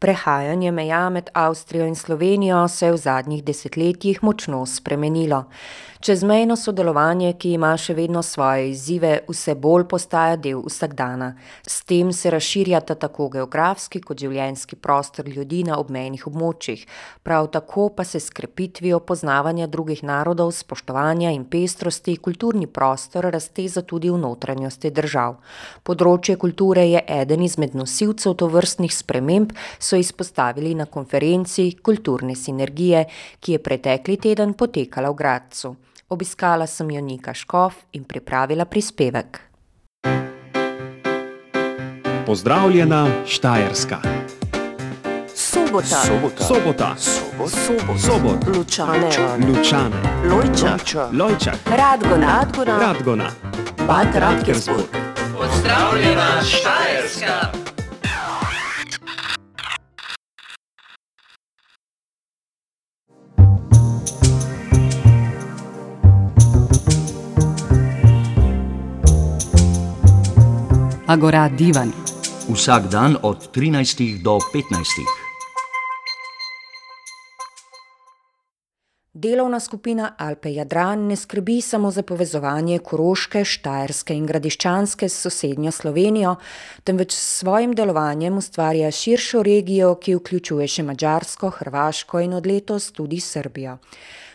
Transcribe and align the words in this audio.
Prehajanje 0.00 0.70
meja 0.72 1.10
med 1.10 1.28
Avstrijo 1.34 1.86
in 1.86 1.94
Slovenijo 1.94 2.68
se 2.68 2.86
je 2.86 2.92
v 2.92 2.96
zadnjih 2.96 3.44
desetletjih 3.44 4.22
močno 4.24 4.66
spremenilo. 4.66 5.44
Čezmejno 6.00 6.54
sodelovanje, 6.56 7.34
ki 7.36 7.50
ima 7.58 7.74
še 7.76 7.92
vedno 7.92 8.22
svoje 8.24 8.70
izzive, 8.70 9.10
vse 9.28 9.52
bolj 9.60 9.82
postaja 9.84 10.38
del 10.40 10.62
vsakdana. 10.64 11.34
S 11.60 11.84
tem 11.84 12.08
se 12.16 12.30
razširjata 12.32 12.94
tako 13.02 13.26
geografski 13.34 14.00
kot 14.00 14.16
življenjski 14.24 14.78
prostor 14.80 15.28
ljudi 15.28 15.58
na 15.68 15.76
obmejnih 15.76 16.24
območjih. 16.30 16.86
Prav 17.20 17.50
tako 17.52 17.90
pa 17.92 18.06
se 18.08 18.16
s 18.16 18.32
krepitvijo 18.32 19.02
poznavanja 19.04 19.66
drugih 19.68 20.00
narodov, 20.00 20.54
spoštovanja 20.56 21.34
in 21.36 21.44
pestrosti 21.44 22.16
kulturni 22.16 22.64
prostor 22.64 23.28
razteza 23.28 23.84
tudi 23.84 24.08
v 24.08 24.16
notranjosti 24.24 24.88
držav. 24.88 25.36
Področje 25.84 26.38
kulture 26.40 26.86
je 26.88 27.04
eden 27.20 27.44
izmed 27.44 27.76
nosilcev 27.76 28.38
tovrstnih 28.40 28.96
sprememb, 28.96 29.52
so 29.90 29.96
izpostavili 29.96 30.74
na 30.74 30.86
konferenci 30.86 31.72
Kulturne 31.82 32.34
sinergije, 32.34 33.04
ki 33.40 33.52
je 33.52 33.62
pretekli 33.62 34.16
teden 34.16 34.54
potekala 34.54 35.10
v 35.10 35.14
Gradcu. 35.14 35.74
Obiskala 36.08 36.66
sem 36.66 36.90
jo 36.90 37.00
Nika 37.00 37.34
Škof 37.34 37.74
in 37.92 38.04
pripravila 38.04 38.64
prispevek. 38.64 39.40
Pozdravljena 42.26 43.06
Štajerska. 43.26 43.98
Sobota. 45.34 46.02
Sobota. 46.06 46.44
Sobota. 46.44 46.94
Sobot. 46.96 48.00
Sobot. 48.00 48.56
Lučane. 48.56 49.10
Lučane. 49.46 50.02
Lojčak. 50.24 51.12
Lojčak. 51.12 51.58
Radgona. 51.66 52.26
Radgona. 52.26 52.78
Radgona. 52.78 53.30
Bad 53.86 54.14
Radkersburg. 54.14 54.90
Pozdravljena 55.38 56.42
Štajerska. 56.42 57.69
Agora 71.10 71.50
Divan. 71.50 71.90
Vsak 72.54 72.86
dan 72.86 73.18
od 73.18 73.50
13 73.50 74.22
do 74.22 74.38
15. 74.54 75.19
Delovna 79.20 79.60
skupina 79.60 80.14
Alpe 80.18 80.48
Jadran 80.52 81.06
ne 81.06 81.16
skrbi 81.16 81.60
samo 81.60 81.90
za 81.90 82.02
povezovanje 82.02 82.78
Koroške, 82.78 83.42
Štajerske 83.44 84.14
in 84.16 84.24
Gradiščanske 84.26 85.08
s 85.08 85.26
sosednjo 85.26 85.72
Slovenijo, 85.76 86.36
temveč 86.88 87.12
s 87.12 87.42
svojim 87.42 87.74
delovanjem 87.76 88.38
ustvarja 88.40 88.88
širšo 88.90 89.42
regijo, 89.44 89.92
ki 90.00 90.14
vključuje 90.22 90.68
še 90.76 90.86
Madžarsko, 90.88 91.50
Hrvaško 91.58 92.24
in 92.24 92.38
od 92.38 92.48
letos 92.48 92.88
tudi 92.96 93.20
Srbijo. 93.20 93.76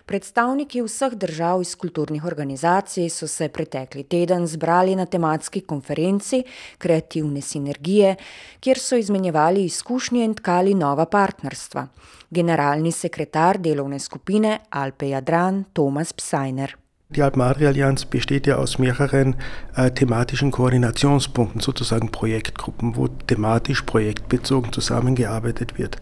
Predstavniki 0.06 0.83
vseh 0.86 1.16
držav 1.17 1.63
iz 1.66 1.72
kulturnih 1.81 2.25
organizacij 2.25 3.09
so 3.09 3.28
se 3.28 3.47
pretekli 3.50 4.03
teden 4.03 4.45
zbrali 4.47 4.95
na 4.95 5.06
tematski 5.06 5.61
konferenci 5.61 6.44
Kreativne 6.78 7.41
sinergije, 7.41 8.16
kjer 8.59 8.80
so 8.80 9.00
izmenjevali 9.02 9.66
izkušnje 9.66 10.25
in 10.25 10.36
tkali 10.38 10.73
nova 10.73 11.06
partnerstva. 11.06 11.88
Generalni 12.30 12.91
sekretar 12.91 13.58
delovne 13.58 14.00
skupine 14.00 14.59
Alpe 14.76 15.06
Jadran 15.06 15.66
Thomas 15.73 16.14
Pseiner. 16.14 16.68
Die 17.09 17.22
Alpen-Adria-Allianz 17.22 18.06
besteht 18.06 18.48
ja 18.48 18.58
aus 18.58 18.78
mehreren 18.78 19.36
äh, 19.76 19.92
thematischen 19.92 20.52
Koordinationspunkten, 20.52 21.62
sozusagen 21.62 22.12
Projektgruppen, 22.12 22.96
wo 22.98 23.08
thematisch 23.08 23.84
projektbezogen 23.84 24.73
zusammengearbeitet 24.73 25.78
wird. 25.78 25.98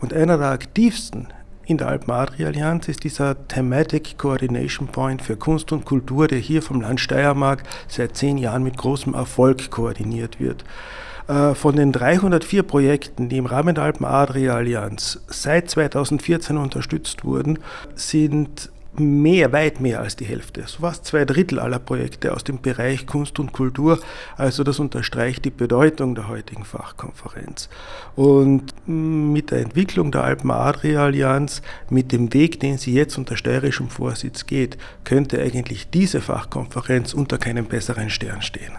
Und 0.00 0.12
einer 0.12 0.38
der 0.38 0.50
aktivsten 0.50 1.28
in 1.64 1.78
der 1.78 1.88
Alpen-Adria-Allianz 1.88 2.88
ist 2.88 3.02
dieser 3.02 3.48
Thematic 3.48 4.18
Coordination 4.18 4.88
Point 4.88 5.22
für 5.22 5.36
Kunst 5.36 5.72
und 5.72 5.84
Kultur, 5.84 6.28
der 6.28 6.38
hier 6.38 6.60
vom 6.60 6.80
Land 6.80 7.00
Steiermark 7.00 7.62
seit 7.88 8.16
zehn 8.16 8.36
Jahren 8.36 8.62
mit 8.62 8.76
großem 8.76 9.14
Erfolg 9.14 9.70
koordiniert 9.70 10.38
wird. 10.38 10.64
Äh, 11.28 11.54
von 11.54 11.76
den 11.76 11.92
304 11.92 12.62
Projekten, 12.62 13.28
die 13.28 13.38
im 13.38 13.46
Rahmen 13.46 13.74
der 13.74 13.84
Alpen-Adria-Allianz 13.84 15.20
seit 15.28 15.70
2014 15.70 16.56
unterstützt 16.56 17.24
wurden, 17.24 17.58
sind 17.94 18.70
mehr, 18.98 19.52
weit 19.52 19.80
mehr 19.80 20.00
als 20.00 20.16
die 20.16 20.24
Hälfte, 20.24 20.64
so 20.66 20.80
fast 20.80 21.06
zwei 21.06 21.24
Drittel 21.24 21.58
aller 21.58 21.78
Projekte 21.78 22.34
aus 22.34 22.44
dem 22.44 22.60
Bereich 22.60 23.06
Kunst 23.06 23.38
und 23.38 23.52
Kultur. 23.52 23.98
Also 24.36 24.64
das 24.64 24.78
unterstreicht 24.78 25.44
die 25.44 25.50
Bedeutung 25.50 26.14
der 26.14 26.28
heutigen 26.28 26.64
Fachkonferenz. 26.64 27.68
Und 28.16 28.74
mit 28.86 29.50
der 29.50 29.60
Entwicklung 29.60 30.12
der 30.12 30.24
Alpen-Adria-Allianz, 30.24 31.62
mit 31.88 32.12
dem 32.12 32.34
Weg, 32.34 32.60
den 32.60 32.78
sie 32.78 32.92
jetzt 32.92 33.16
unter 33.16 33.36
steirischem 33.36 33.88
Vorsitz 33.88 34.46
geht, 34.46 34.76
könnte 35.04 35.40
eigentlich 35.40 35.88
diese 35.88 36.20
Fachkonferenz 36.20 37.14
unter 37.14 37.38
keinem 37.38 37.66
besseren 37.66 38.10
Stern 38.10 38.42
stehen. 38.42 38.72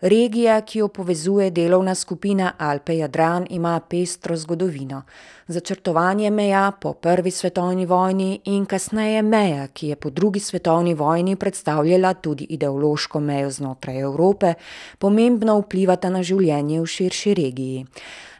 Regija, 0.00 0.60
ki 0.60 0.78
jo 0.78 0.88
povezuje 0.88 1.50
delovna 1.50 1.94
skupina 1.94 2.52
Alpe 2.58 2.96
Jadran, 2.96 3.46
ima 3.50 3.80
pestro 3.80 4.36
zgodovino. 4.36 5.02
Začrtovanje 5.48 6.30
meja 6.30 6.72
po 6.80 6.92
prvi 6.92 7.30
svetovni 7.30 7.86
vojni 7.86 8.40
in 8.44 8.66
kasneje 8.66 9.22
meja, 9.22 9.66
ki 9.66 9.88
je 9.88 9.96
po 9.96 10.10
drugi 10.10 10.40
svetovni 10.40 10.94
vojni 10.94 11.36
predstavljala 11.36 12.14
tudi 12.14 12.46
ideološko 12.48 13.20
mejo 13.20 13.50
znotraj 13.50 14.00
Evrope, 14.00 14.54
pomembno 14.98 15.58
vplivata 15.58 16.10
na 16.10 16.22
življenje 16.22 16.80
v 16.80 16.86
širši 16.86 17.34
regiji. 17.34 17.86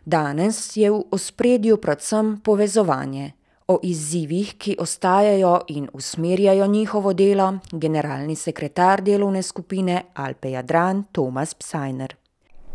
Danes 0.04 0.76
je 0.76 0.90
v 0.90 1.02
ospredju 1.10 1.76
predvsem 1.76 2.36
povezovanje. 2.44 3.37
O 3.68 3.78
izzivih, 3.82 4.54
ki 4.56 4.76
ostajajo 4.80 5.58
in 5.68 5.88
usmerjajo 5.92 6.66
njihovo 6.66 7.12
delo, 7.12 7.58
generalni 7.72 8.36
sekretar 8.36 9.02
delovne 9.04 9.42
skupine 9.42 10.02
Alpe 10.14 10.50
Jadran 10.50 11.04
Thomas 11.12 11.54
Pseiner. 11.54 12.14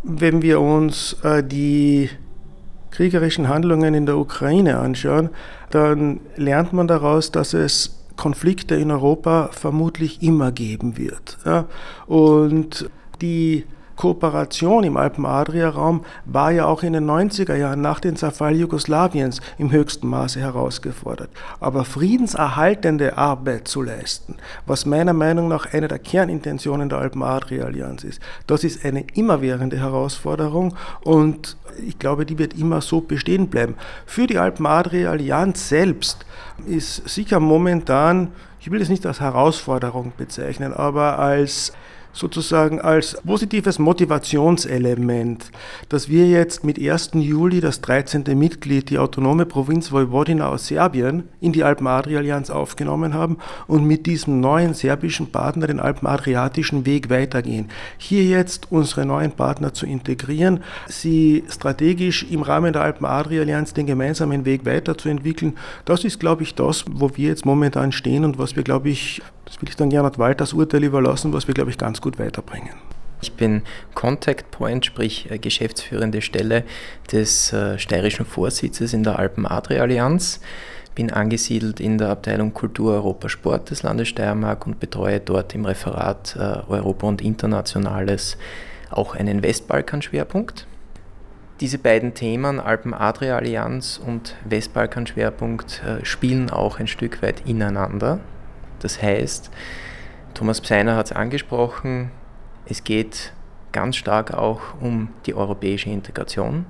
Wenn 0.04 0.42
wir 0.42 0.60
uns 0.62 1.16
äh, 1.24 1.42
die 1.44 2.10
kriegerischen 2.92 3.50
Handlungen 3.50 3.96
in 3.96 4.06
der 4.06 4.18
Ukraine 4.18 4.78
anschauen, 4.78 5.30
dann 5.72 6.20
lernt 6.36 6.74
man 6.74 6.88
daraus, 6.88 7.32
dass 7.32 7.56
es 7.56 8.06
Konflikte 8.16 8.76
in 8.76 8.92
Europa 8.92 9.50
vermutlich 9.52 10.22
immer 10.22 10.52
geben 10.52 10.98
wird. 10.98 11.40
Und 12.06 12.88
die 13.20 13.66
Kooperation 14.04 14.84
im 14.84 14.98
Alpen-Adria-Raum 14.98 16.04
war 16.26 16.52
ja 16.52 16.66
auch 16.66 16.84
in 16.84 16.92
den 16.92 17.10
90er 17.10 17.56
Jahren 17.56 17.80
nach 17.80 18.02
dem 18.02 18.18
Zerfall 18.18 18.54
Jugoslawiens 18.54 19.40
im 19.58 19.72
höchsten 19.72 20.10
Maße 20.10 20.42
herausgefordert. 20.42 21.30
Aber 21.62 21.86
friedenserhaltende 21.86 23.18
Arbeit 23.18 23.70
zu 23.70 23.82
leisten, 23.82 24.36
was 24.66 24.86
meiner 24.86 25.14
Meinung 25.14 25.48
nach 25.48 25.72
eine 25.72 25.88
der 25.88 26.00
Kernintentionen 26.00 26.90
der 26.90 26.98
Alpen-Adria-Allianz 26.98 28.04
ist, 28.04 28.22
das 28.46 28.66
ist 28.66 28.84
eine 28.84 29.06
immerwährende 29.14 29.80
Herausforderung 29.80 30.76
und 31.06 31.56
ich 31.88 31.98
glaube, 31.98 32.26
die 32.26 32.38
wird 32.38 32.60
immer 32.60 32.82
so 32.82 33.00
bestehen 33.00 33.48
bleiben. 33.48 33.76
Für 34.06 34.28
die 34.28 34.38
Alpen-Adria-Allianz 34.38 35.70
selbst 35.70 36.26
ist 36.68 37.08
sicher 37.08 37.40
momentan, 37.40 38.34
ich 38.60 38.70
will 38.70 38.82
es 38.82 38.90
nicht 38.90 39.06
als 39.06 39.22
Herausforderung 39.22 40.12
bezeichnen, 40.18 40.74
aber 40.74 41.20
als 41.20 41.72
sozusagen 42.14 42.80
als 42.80 43.18
positives 43.26 43.80
Motivationselement, 43.80 45.52
dass 45.90 46.08
wir 46.08 46.28
jetzt 46.28 46.64
mit 46.64 46.80
1. 46.80 47.12
Juli 47.16 47.60
das 47.60 47.82
13. 47.82 48.24
Mitglied, 48.38 48.90
die 48.92 49.00
autonome 49.00 49.46
Provinz 49.46 49.92
Vojvodina 49.92 50.48
aus 50.48 50.68
Serbien, 50.68 51.24
in 51.42 51.52
die 51.52 51.64
Alpen-Adria-Allianz 51.64 52.52
aufgenommen 52.52 53.14
haben 53.14 53.38
und 53.68 53.86
mit 53.86 54.06
diesem 54.06 54.40
neuen 54.40 54.74
serbischen 54.76 55.32
Partner 55.32 55.68
den 55.68 55.80
Alpen-Adriatischen 55.80 56.86
Weg 56.86 57.10
weitergehen. 57.10 57.70
Hier 57.98 58.24
jetzt 58.24 58.72
unsere 58.72 59.06
neuen 59.06 59.32
Partner 59.32 59.74
zu 59.74 59.86
integrieren, 59.86 60.62
sie 60.88 61.44
strategisch 61.50 62.24
im 62.30 62.44
Rahmen 62.44 62.74
der 62.74 62.84
Alpen-Adria-Allianz 62.84 63.74
den 63.74 63.88
gemeinsamen 63.88 64.46
Weg 64.46 64.66
weiterzuentwickeln, 64.66 65.58
das 65.86 66.04
ist, 66.04 66.20
glaube 66.20 66.44
ich, 66.44 66.54
das, 66.54 66.86
wo 66.90 67.10
wir 67.16 67.30
jetzt 67.30 67.46
momentan 67.46 67.92
stehen 67.92 68.24
und 68.24 68.38
was 68.38 68.56
wir, 68.56 68.64
glaube 68.64 68.90
ich, 68.90 69.22
das 69.46 69.62
will 69.62 69.70
ich 69.70 69.76
dann 69.76 69.90
Gernot 69.90 70.18
Walters 70.18 70.54
Urteil 70.54 70.84
überlassen, 70.84 71.34
was 71.34 71.48
wir, 71.48 71.54
glaube 71.54 71.70
ich, 71.70 71.78
ganz 71.78 72.02
gut 72.04 72.20
weiterbringen. 72.20 72.76
Ich 73.24 73.34
bin 73.34 73.62
Contact 73.96 74.52
Point, 74.52 74.86
sprich 74.86 75.32
äh, 75.32 75.40
geschäftsführende 75.40 76.22
Stelle 76.22 76.66
des 77.12 77.54
äh, 77.54 77.80
steirischen 77.80 78.26
Vorsitzes 78.26 78.94
in 78.94 79.04
der 79.04 79.18
Alpen-Adria-Allianz. 79.18 80.42
Bin 80.94 81.10
angesiedelt 81.10 81.80
in 81.80 81.98
der 81.98 82.10
Abteilung 82.10 82.54
Kultur 82.54 82.94
Europa 82.94 83.30
Sport 83.30 83.72
des 83.72 83.82
Landes 83.82 84.10
Steiermark 84.10 84.68
und 84.68 84.82
betreue 84.82 85.22
dort 85.22 85.56
im 85.56 85.64
Referat 85.66 86.36
äh, 86.36 86.70
Europa 86.70 87.08
und 87.08 87.22
Internationales 87.22 88.38
auch 88.92 89.16
einen 89.16 89.42
Westbalkan-Schwerpunkt. 89.42 90.68
Diese 91.62 91.78
beiden 91.78 92.14
Themen, 92.14 92.60
Alpen-Adria-Allianz 92.60 94.02
und 94.06 94.36
Westbalkan-Schwerpunkt, 94.44 95.82
spielen 96.04 96.50
auch 96.50 96.80
ein 96.80 96.88
Stück 96.88 97.22
weit 97.22 97.48
ineinander. 97.48 98.20
Das 98.80 99.02
heißt, 99.02 99.50
Thomas 100.34 100.62
Pseiner 100.62 100.96
hat 100.96 101.08
es 101.08 101.12
angesprochen, 101.12 102.12
es 102.66 102.84
geht 102.84 103.34
ganz 103.72 103.96
stark 103.96 104.34
auch 104.34 104.62
um 104.82 105.10
die 105.26 105.34
europäische 105.34 105.90
Integration. 105.90 106.66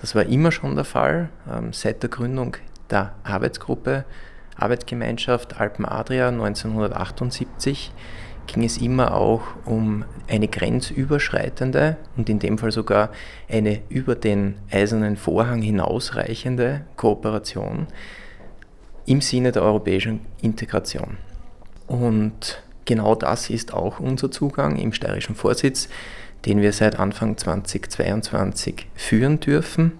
Das 0.00 0.14
war 0.14 0.24
immer 0.24 0.52
schon 0.52 0.74
der 0.74 0.84
Fall 0.84 1.28
ähm, 1.50 1.72
seit 1.72 2.02
der 2.02 2.10
Gründung 2.10 2.56
der 2.90 3.14
Arbeitsgruppe 3.24 4.04
Arbeitsgemeinschaft 4.56 5.60
Alpen 5.60 5.84
Adria 5.84 6.28
1978 6.28 7.92
ging 8.46 8.62
es 8.62 8.76
immer 8.76 9.14
auch 9.14 9.42
um 9.64 10.04
eine 10.28 10.48
grenzüberschreitende 10.48 11.96
und 12.16 12.28
in 12.28 12.38
dem 12.38 12.58
Fall 12.58 12.72
sogar 12.72 13.10
eine 13.48 13.80
über 13.88 14.14
den 14.14 14.56
eisernen 14.70 15.16
Vorhang 15.16 15.62
hinausreichende 15.62 16.82
Kooperation 16.96 17.86
im 19.06 19.20
Sinne 19.20 19.50
der 19.50 19.62
europäischen 19.62 20.20
Integration. 20.42 21.16
Und 21.86 22.62
genau 22.84 23.14
das 23.14 23.50
ist 23.50 23.72
auch 23.72 24.00
unser 24.00 24.30
Zugang 24.30 24.76
im 24.76 24.92
steirischen 24.92 25.34
Vorsitz, 25.34 25.88
den 26.44 26.60
wir 26.60 26.72
seit 26.72 26.98
Anfang 26.98 27.36
2022 27.36 28.86
führen 28.94 29.40
dürfen. 29.40 29.92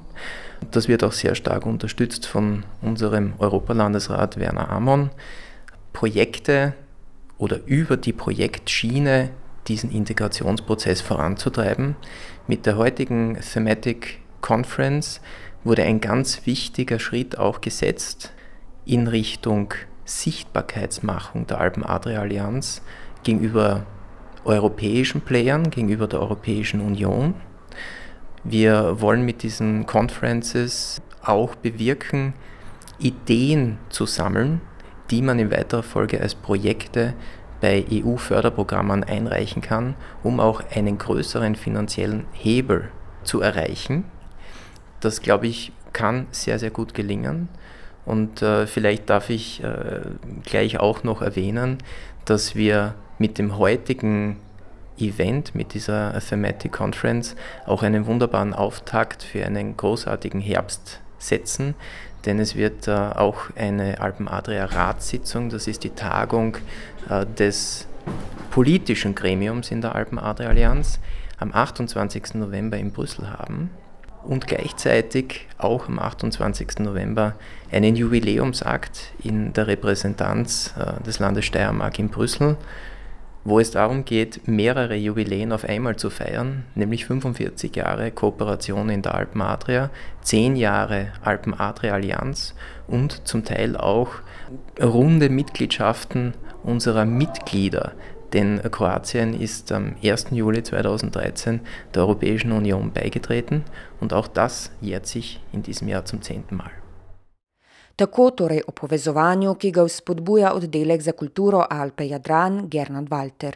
Das 0.71 0.89
wird 0.89 1.05
auch 1.05 1.13
sehr 1.13 1.35
stark 1.35 1.67
unterstützt 1.67 2.27
von 2.27 2.65
unserem 2.81 3.35
Europalandesrat 3.39 4.39
Werner 4.39 4.71
Amon. 4.71 5.11
Projekte 5.93 6.75
oder 7.39 7.61
über 7.67 7.97
die 7.97 8.13
Projektschiene 8.13 9.31
diesen 9.69 9.91
Integrationsprozess 9.91 11.01
voranzutreiben. 11.01 11.97
Mit 12.47 12.67
der 12.67 12.77
heutigen 12.77 13.39
Thematic 13.41 14.21
Conference 14.41 15.21
wurde 15.63 15.85
ein 15.85 16.01
ganz 16.01 16.47
wichtiger 16.47 16.99
Schritt 16.99 17.39
auch 17.39 17.61
gesetzt 17.61 18.33
in 18.85 19.07
Richtung 19.09 19.73
Sichtbarkeitsmachung 20.05 21.47
der 21.47 21.61
Alpen-Adria-Allianz 21.61 22.83
gegenüber 23.23 23.87
europäischen 24.45 25.21
Playern, 25.23 25.71
gegenüber 25.71 26.07
der 26.07 26.21
Europäischen 26.21 26.81
Union. 26.81 27.35
Wir 28.43 29.01
wollen 29.01 29.25
mit 29.25 29.43
diesen 29.43 29.87
Conferences 29.87 31.01
auch 31.23 31.55
bewirken, 31.55 32.35
Ideen 32.99 33.79
zu 33.89 34.07
sammeln, 34.07 34.61
die 35.11 35.23
man 35.23 35.39
in 35.39 35.51
weiterer 35.51 35.83
Folge 35.83 36.21
als 36.21 36.35
Projekte 36.35 37.15
bei 37.61 37.85
EU-Förderprogrammen 37.91 39.05
einreichen 39.05 39.63
kann, 39.63 39.95
um 40.23 40.41
auch 40.41 40.63
einen 40.75 40.99
größeren 40.99 41.55
finanziellen 41.55 42.27
Hebel 42.33 42.91
zu 43.23 43.41
erreichen. 43.41 44.05
Das, 45.01 45.23
glaube 45.23 45.47
ich, 45.47 45.73
kann 45.93 46.27
sehr, 46.31 46.59
sehr 46.59 46.71
gut 46.71 46.93
gelingen. 46.93 47.49
Und 48.07 48.43
äh, 48.43 48.67
vielleicht 48.67 49.09
darf 49.09 49.31
ich 49.31 49.63
äh, 49.63 50.01
gleich 50.45 50.79
auch 50.79 51.05
noch 51.05 51.23
erwähnen, 51.23 51.79
dass 52.25 52.55
wir 52.55 52.95
mit 53.19 53.39
dem 53.39 53.59
heutigen 53.59 54.37
Event, 54.99 55.55
mit 55.55 55.75
dieser 55.75 56.19
Thematic 56.21 56.73
Conference, 56.73 57.35
auch 57.67 57.83
einen 57.83 58.07
wunderbaren 58.07 58.55
Auftakt 58.55 59.23
für 59.23 59.45
einen 59.45 59.77
großartigen 59.77 60.41
Herbst 60.41 61.01
setzen, 61.19 61.75
denn 62.27 62.39
es 62.39 62.55
wird 62.55 62.89
äh, 62.89 62.93
auch 62.93 63.51
eine 63.57 64.01
Alpen-Adria-Ratssitzung, 64.01 65.49
das 65.51 65.67
ist 65.67 65.85
die 65.85 65.91
Tagung 65.91 66.57
äh, 67.09 67.27
des 67.27 67.87
politischen 68.51 69.15
Gremiums 69.15 69.71
in 69.71 69.81
der 69.81 69.95
Alpen-Adria-Allianz, 69.95 71.01
am 71.39 71.53
28. 71.53 72.35
November 72.35 72.77
in 72.77 72.93
Brüssel 72.93 73.31
haben 73.31 73.71
und 74.27 74.47
gleichzeitig 74.47 75.47
auch 75.59 75.89
am 75.89 75.99
28. 75.99 76.81
November 76.81 77.35
einen 77.71 77.97
Jubiläumsakt 77.97 79.13
in 79.23 79.53
der 79.53 79.67
Repräsentanz 79.67 80.75
äh, 80.79 81.03
des 81.03 81.19
Landes 81.19 81.45
Steiermark 81.45 81.99
in 81.99 82.09
Brüssel 82.09 82.57
wo 83.45 83.61
es 83.61 83.71
darum 83.71 84.07
geht, 84.07 84.49
mehrere 84.49 84.95
Jubiläen 84.95 85.53
auf 85.53 85.65
einmal 85.65 85.97
zu 85.97 86.09
feiern, 86.09 86.65
nämlich 86.75 87.05
45 87.05 87.77
Jahre 87.77 88.11
Kooperation 88.11 88.89
in 88.89 89.03
der 89.03 89.15
Alpen 89.15 89.43
Adria, 89.43 89.91
10 90.23 90.57
Jahre 90.57 91.13
Alpen 91.23 91.53
Adria 91.53 91.93
Allianz 91.93 92.55
und 92.87 93.29
zum 93.29 93.45
Teil 93.45 93.77
auch 93.77 94.09
runde 94.83 95.29
Mitgliedschaften 95.29 96.33
unserer 96.63 97.05
Mitglieder. 97.05 97.93
Denn 98.35 98.61
Kroatien 98.71 99.33
ist 99.33 99.71
am 99.71 99.95
1. 100.03 100.27
Juli 100.33 100.63
2013 100.63 101.61
der 101.95 102.03
Europäischen 102.03 102.51
Union 102.51 102.91
beigetreten 102.93 103.65
und 104.01 104.13
auch 104.13 104.27
das 104.27 104.73
jährt 104.81 105.07
sich 105.07 105.41
in 105.53 105.63
diesem 105.63 105.87
Jahr 105.87 106.05
zum 106.05 106.21
zehnten 106.21 106.57
Mal. 106.57 106.73
Tako 107.97 108.31
torej 108.31 108.63
o 108.67 108.73
povezovanju, 108.73 109.53
ki 109.55 109.71
ga 109.71 109.85
vzpodbuja 109.87 110.51
oddelek 110.59 111.03
za 111.03 111.13
kulturo 111.13 111.63
Alpe 111.71 112.09
Jadran 112.09 112.65
Gernot 112.71 113.07
Walter. 113.11 113.55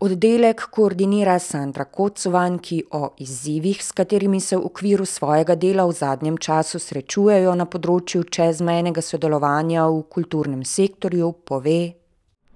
Oddelek 0.00 0.62
koordinira 0.70 1.38
Sandra 1.38 1.84
Kocovan, 1.84 2.58
ki 2.62 2.84
o 2.94 3.14
izzivih, 3.18 3.82
s 3.82 3.90
katerimi 3.92 4.40
se 4.40 4.56
v 4.56 4.70
okviru 4.70 5.06
svojega 5.06 5.58
dela 5.58 5.86
v 5.90 5.92
zadnjem 5.92 6.38
času 6.38 6.78
srečujejo 6.78 7.54
na 7.58 7.66
področju 7.66 8.28
čezmejnega 8.30 9.02
sodelovanja 9.02 9.88
v 9.90 10.04
kulturnem 10.06 10.62
sektorju, 10.62 11.32
pove. 11.44 11.99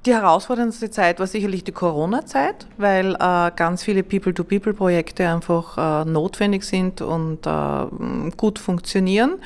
Die 0.06 0.12
herausforderndste 0.12 0.90
Zeit 0.90 1.18
war 1.18 1.26
sicherlich 1.26 1.64
die 1.64 1.72
Corona-Zeit, 1.72 2.66
weil 2.76 3.14
äh, 3.14 3.50
ganz 3.56 3.82
viele 3.82 4.02
People-to-People-Projekte 4.02 5.26
einfach 5.26 5.78
äh, 5.78 6.04
notwendig 6.04 6.64
sind 6.64 7.00
und 7.00 7.46
äh, 7.46 8.30
gut 8.36 8.58
funktionieren. 8.58 9.36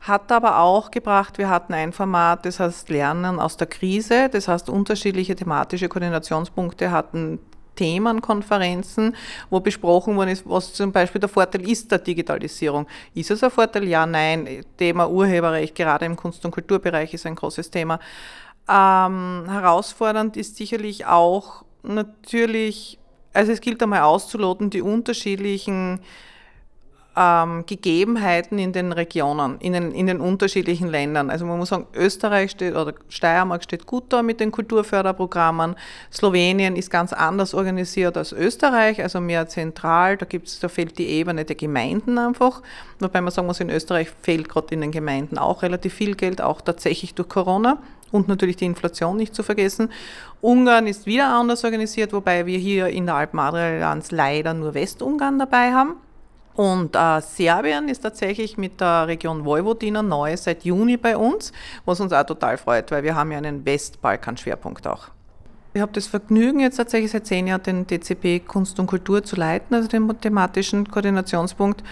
Hat 0.00 0.32
aber 0.32 0.58
auch 0.58 0.90
gebracht, 0.90 1.38
wir 1.38 1.48
hatten 1.48 1.72
ein 1.72 1.92
Format, 1.92 2.44
das 2.46 2.58
heißt 2.58 2.88
Lernen 2.88 3.38
aus 3.38 3.58
der 3.58 3.68
Krise, 3.68 4.28
das 4.28 4.48
heißt 4.48 4.68
unterschiedliche 4.68 5.36
thematische 5.36 5.88
Koordinationspunkte 5.88 6.90
hatten 6.90 7.38
Themenkonferenzen, 7.76 9.14
wo 9.50 9.60
besprochen 9.60 10.16
worden 10.16 10.30
ist, 10.30 10.42
was 10.44 10.72
zum 10.72 10.90
Beispiel 10.90 11.20
der 11.20 11.28
Vorteil 11.28 11.68
ist 11.68 11.92
der 11.92 12.00
Digitalisierung. 12.00 12.88
Ist 13.14 13.30
es 13.30 13.44
ein 13.44 13.52
Vorteil? 13.52 13.86
Ja, 13.86 14.04
nein. 14.04 14.64
Thema 14.76 15.08
Urheberrecht, 15.08 15.76
gerade 15.76 16.06
im 16.06 16.16
Kunst- 16.16 16.44
und 16.44 16.50
Kulturbereich, 16.50 17.14
ist 17.14 17.24
ein 17.24 17.36
großes 17.36 17.70
Thema. 17.70 18.00
Ähm, 18.68 19.44
herausfordernd 19.48 20.36
ist 20.36 20.56
sicherlich 20.56 21.06
auch 21.06 21.64
natürlich, 21.82 22.98
also 23.32 23.52
es 23.52 23.60
gilt 23.60 23.82
einmal 23.82 24.02
auszuloten, 24.02 24.68
die 24.68 24.82
unterschiedlichen 24.82 26.00
ähm, 27.18 27.64
Gegebenheiten 27.66 28.58
in 28.58 28.72
den 28.72 28.92
Regionen, 28.92 29.58
in 29.58 29.72
den, 29.72 29.92
in 29.92 30.06
den 30.06 30.20
unterschiedlichen 30.20 30.88
Ländern. 30.88 31.30
Also 31.30 31.46
man 31.46 31.58
muss 31.58 31.70
sagen, 31.70 31.86
Österreich 31.94 32.52
steht 32.52 32.76
oder 32.76 32.94
Steiermark 33.08 33.64
steht 33.64 33.86
gut 33.86 34.04
da 34.10 34.22
mit 34.22 34.38
den 34.38 34.52
Kulturförderprogrammen. 34.52 35.74
Slowenien 36.12 36.76
ist 36.76 36.90
ganz 36.90 37.12
anders 37.12 37.54
organisiert 37.54 38.16
als 38.16 38.32
Österreich, 38.32 39.02
also 39.02 39.20
mehr 39.20 39.48
zentral. 39.48 40.16
Da 40.16 40.26
gibt's, 40.26 40.60
da 40.60 40.68
fehlt 40.68 40.96
die 40.98 41.08
Ebene 41.08 41.44
der 41.44 41.56
Gemeinden 41.56 42.18
einfach. 42.18 42.62
Wobei 43.00 43.20
man 43.20 43.32
sagen 43.32 43.48
muss, 43.48 43.60
in 43.60 43.70
Österreich 43.70 44.10
fehlt 44.22 44.48
gerade 44.48 44.72
in 44.74 44.82
den 44.82 44.92
Gemeinden 44.92 45.38
auch 45.38 45.62
relativ 45.62 45.94
viel 45.94 46.14
Geld, 46.14 46.40
auch 46.40 46.60
tatsächlich 46.60 47.14
durch 47.14 47.28
Corona 47.28 47.78
und 48.12 48.28
natürlich 48.28 48.56
die 48.56 48.66
Inflation 48.66 49.16
nicht 49.16 49.34
zu 49.34 49.42
vergessen. 49.42 49.90
Ungarn 50.40 50.86
ist 50.86 51.06
wieder 51.06 51.28
anders 51.28 51.64
organisiert, 51.64 52.12
wobei 52.12 52.46
wir 52.46 52.58
hier 52.58 52.88
in 52.88 53.06
der 53.06 53.16
Alpen-Adria-Allianz 53.16 54.10
leider 54.10 54.54
nur 54.54 54.74
Westungarn 54.74 55.38
dabei 55.38 55.72
haben. 55.72 55.96
Und 56.54 56.96
äh, 56.96 57.20
Serbien 57.20 57.88
ist 57.88 58.00
tatsächlich 58.00 58.58
mit 58.58 58.80
der 58.80 59.06
Region 59.06 59.44
Vojvodina 59.44 60.02
neu 60.02 60.36
seit 60.36 60.64
Juni 60.64 60.96
bei 60.96 61.16
uns, 61.16 61.52
was 61.84 62.00
uns 62.00 62.12
auch 62.12 62.24
total 62.24 62.58
freut, 62.58 62.90
weil 62.90 63.04
wir 63.04 63.14
haben 63.14 63.30
ja 63.30 63.38
einen 63.38 63.64
Westbalkan-Schwerpunkt 63.64 64.86
auch. 64.88 65.08
Ich 65.74 65.80
habe 65.80 65.92
das 65.92 66.08
Vergnügen, 66.08 66.58
jetzt 66.58 66.76
tatsächlich 66.76 67.12
seit 67.12 67.26
zehn 67.26 67.46
Jahren 67.46 67.62
den 67.62 67.86
DCP 67.86 68.40
Kunst 68.40 68.80
und 68.80 68.88
Kultur 68.88 69.22
zu 69.22 69.36
leiten, 69.36 69.72
also 69.76 69.86
den 69.86 70.08
thematischen 70.20 70.90
Koordinationspunkt. 70.90 71.84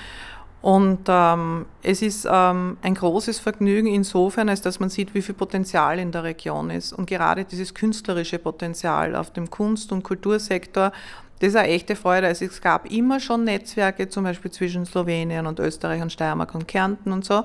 Und 0.66 1.02
ähm, 1.06 1.66
es 1.84 2.02
ist 2.02 2.26
ähm, 2.28 2.76
ein 2.82 2.94
großes 2.96 3.38
Vergnügen 3.38 3.86
insofern, 3.86 4.48
als 4.48 4.62
dass 4.62 4.80
man 4.80 4.90
sieht, 4.90 5.14
wie 5.14 5.22
viel 5.22 5.36
Potenzial 5.36 6.00
in 6.00 6.10
der 6.10 6.24
Region 6.24 6.70
ist. 6.70 6.92
Und 6.92 7.06
gerade 7.06 7.44
dieses 7.44 7.72
künstlerische 7.72 8.40
Potenzial 8.40 9.14
auf 9.14 9.32
dem 9.32 9.48
Kunst- 9.48 9.92
und 9.92 10.02
Kultursektor 10.02 10.90
das 11.38 11.50
ist 11.50 11.56
eine 11.56 11.68
echte 11.68 11.94
Freude. 11.94 12.26
Also 12.26 12.46
es 12.46 12.60
gab 12.60 12.90
immer 12.90 13.20
schon 13.20 13.44
Netzwerke, 13.44 14.08
zum 14.08 14.24
Beispiel 14.24 14.50
zwischen 14.50 14.86
Slowenien 14.86 15.46
und 15.46 15.60
Österreich 15.60 16.02
und 16.02 16.10
Steiermark 16.10 16.52
und 16.56 16.66
Kärnten 16.66 17.12
und 17.12 17.24
so. 17.24 17.44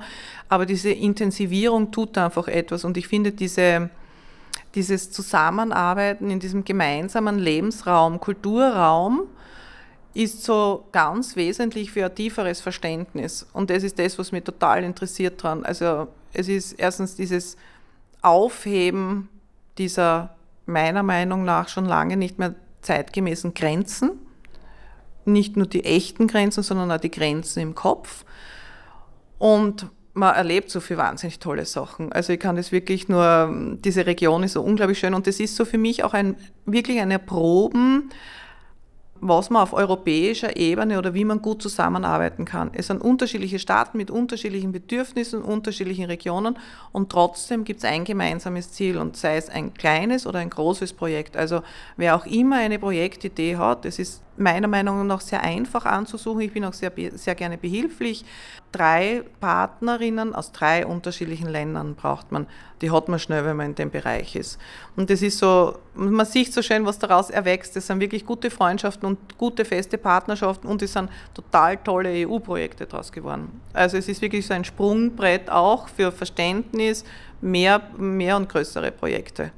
Aber 0.49 0.65
diese 0.65 0.89
Intensivierung 0.89 1.91
tut 1.91 2.17
einfach 2.17 2.47
etwas. 2.47 2.85
Und 2.85 2.97
ich 2.97 3.07
finde 3.07 3.33
diese, 3.33 3.91
dieses 4.73 5.11
Zusammenarbeiten 5.11 6.31
in 6.31 6.39
diesem 6.39 6.65
gemeinsamen 6.65 7.37
Lebensraum, 7.37 8.19
Kulturraum, 8.19 9.27
ist 10.13 10.43
so 10.43 10.85
ganz 10.91 11.35
wesentlich 11.35 11.91
für 11.91 12.05
ein 12.05 12.15
tieferes 12.15 12.61
Verständnis. 12.61 13.47
Und 13.53 13.69
das 13.69 13.83
ist 13.83 13.97
das, 13.97 14.19
was 14.19 14.31
mich 14.31 14.43
total 14.43 14.83
interessiert 14.83 15.41
dran. 15.41 15.63
Also 15.63 16.07
es 16.33 16.47
ist 16.47 16.73
erstens 16.73 17.15
dieses 17.15 17.55
Aufheben 18.21 19.29
dieser 19.77 20.35
meiner 20.65 21.03
Meinung 21.03 21.43
nach 21.43 21.69
schon 21.69 21.85
lange 21.85 22.17
nicht 22.17 22.39
mehr 22.39 22.55
zeitgemäßen 22.81 23.53
Grenzen. 23.53 24.11
Nicht 25.25 25.55
nur 25.55 25.67
die 25.67 25.85
echten 25.85 26.27
Grenzen, 26.27 26.63
sondern 26.63 26.91
auch 26.91 26.99
die 26.99 27.11
Grenzen 27.11 27.59
im 27.61 27.75
Kopf. 27.75 28.25
Und 29.37 29.87
man 30.13 30.35
erlebt 30.35 30.69
so 30.69 30.79
viele 30.81 30.99
wahnsinnig 30.99 31.39
tolle 31.39 31.65
Sachen. 31.65 32.11
Also 32.11 32.33
ich 32.33 32.39
kann 32.39 32.55
das 32.55 32.71
wirklich 32.71 33.07
nur, 33.07 33.77
diese 33.83 34.05
Region 34.05 34.43
ist 34.43 34.53
so 34.53 34.61
unglaublich 34.61 34.99
schön 34.99 35.13
und 35.13 35.25
das 35.25 35.39
ist 35.39 35.55
so 35.55 35.63
für 35.63 35.77
mich 35.77 36.03
auch 36.03 36.13
ein, 36.13 36.35
wirklich 36.65 36.99
ein 36.99 37.11
Erproben 37.11 38.09
was 39.21 39.51
man 39.51 39.61
auf 39.61 39.73
europäischer 39.73 40.57
Ebene 40.57 40.97
oder 40.97 41.13
wie 41.13 41.25
man 41.25 41.41
gut 41.41 41.61
zusammenarbeiten 41.61 42.43
kann. 42.43 42.71
Es 42.73 42.87
sind 42.87 43.01
unterschiedliche 43.01 43.59
Staaten 43.59 43.97
mit 43.97 44.09
unterschiedlichen 44.09 44.71
Bedürfnissen, 44.71 45.43
unterschiedlichen 45.43 46.05
Regionen 46.05 46.57
und 46.91 47.11
trotzdem 47.11 47.63
gibt 47.63 47.79
es 47.79 47.85
ein 47.85 48.03
gemeinsames 48.03 48.71
Ziel 48.71 48.97
und 48.97 49.15
sei 49.15 49.37
es 49.37 49.49
ein 49.49 49.75
kleines 49.75 50.25
oder 50.25 50.39
ein 50.39 50.49
großes 50.49 50.93
Projekt. 50.93 51.37
Also 51.37 51.61
wer 51.97 52.15
auch 52.15 52.25
immer 52.25 52.57
eine 52.57 52.79
Projektidee 52.79 53.57
hat, 53.57 53.85
es 53.85 53.99
ist 53.99 54.23
meiner 54.37 54.67
Meinung 54.67 55.05
nach 55.07 55.21
sehr 55.21 55.41
einfach 55.43 55.85
anzusuchen. 55.85 56.41
Ich 56.41 56.53
bin 56.53 56.65
auch 56.65 56.73
sehr, 56.73 56.91
sehr 57.15 57.35
gerne 57.35 57.57
behilflich. 57.57 58.25
Drei 58.71 59.23
Partnerinnen 59.39 60.33
aus 60.33 60.51
drei 60.51 60.85
unterschiedlichen 60.85 61.49
Ländern 61.49 61.95
braucht 61.95 62.31
man. 62.31 62.47
Die 62.81 62.89
hat 62.89 63.09
man 63.09 63.19
schnell, 63.19 63.45
wenn 63.45 63.57
man 63.57 63.67
in 63.67 63.75
dem 63.75 63.91
Bereich 63.91 64.35
ist. 64.35 64.57
Und 64.95 65.09
das 65.09 65.21
ist 65.21 65.37
so, 65.37 65.77
man 65.93 66.25
sieht 66.25 66.53
so 66.53 66.61
schön, 66.61 66.85
was 66.85 66.97
daraus 66.97 67.29
erwächst. 67.29 67.75
Das 67.75 67.87
sind 67.87 67.99
wirklich 67.99 68.25
gute 68.25 68.49
Freundschaften 68.49 69.07
und 69.07 69.37
gute 69.37 69.65
feste 69.65 69.97
Partnerschaften 69.97 70.67
und 70.67 70.81
es 70.81 70.93
sind 70.93 71.09
total 71.33 71.77
tolle 71.77 72.27
EU-Projekte 72.27 72.85
daraus 72.85 73.11
geworden. 73.11 73.61
Also 73.73 73.97
es 73.97 74.07
ist 74.07 74.21
wirklich 74.21 74.47
so 74.47 74.53
ein 74.53 74.63
Sprungbrett 74.63 75.49
auch 75.49 75.89
für 75.89 76.11
Verständnis, 76.11 77.03
mehr, 77.41 77.81
mehr 77.97 78.37
und 78.37 78.47
größere 78.47 78.91
Projekte. 78.91 79.51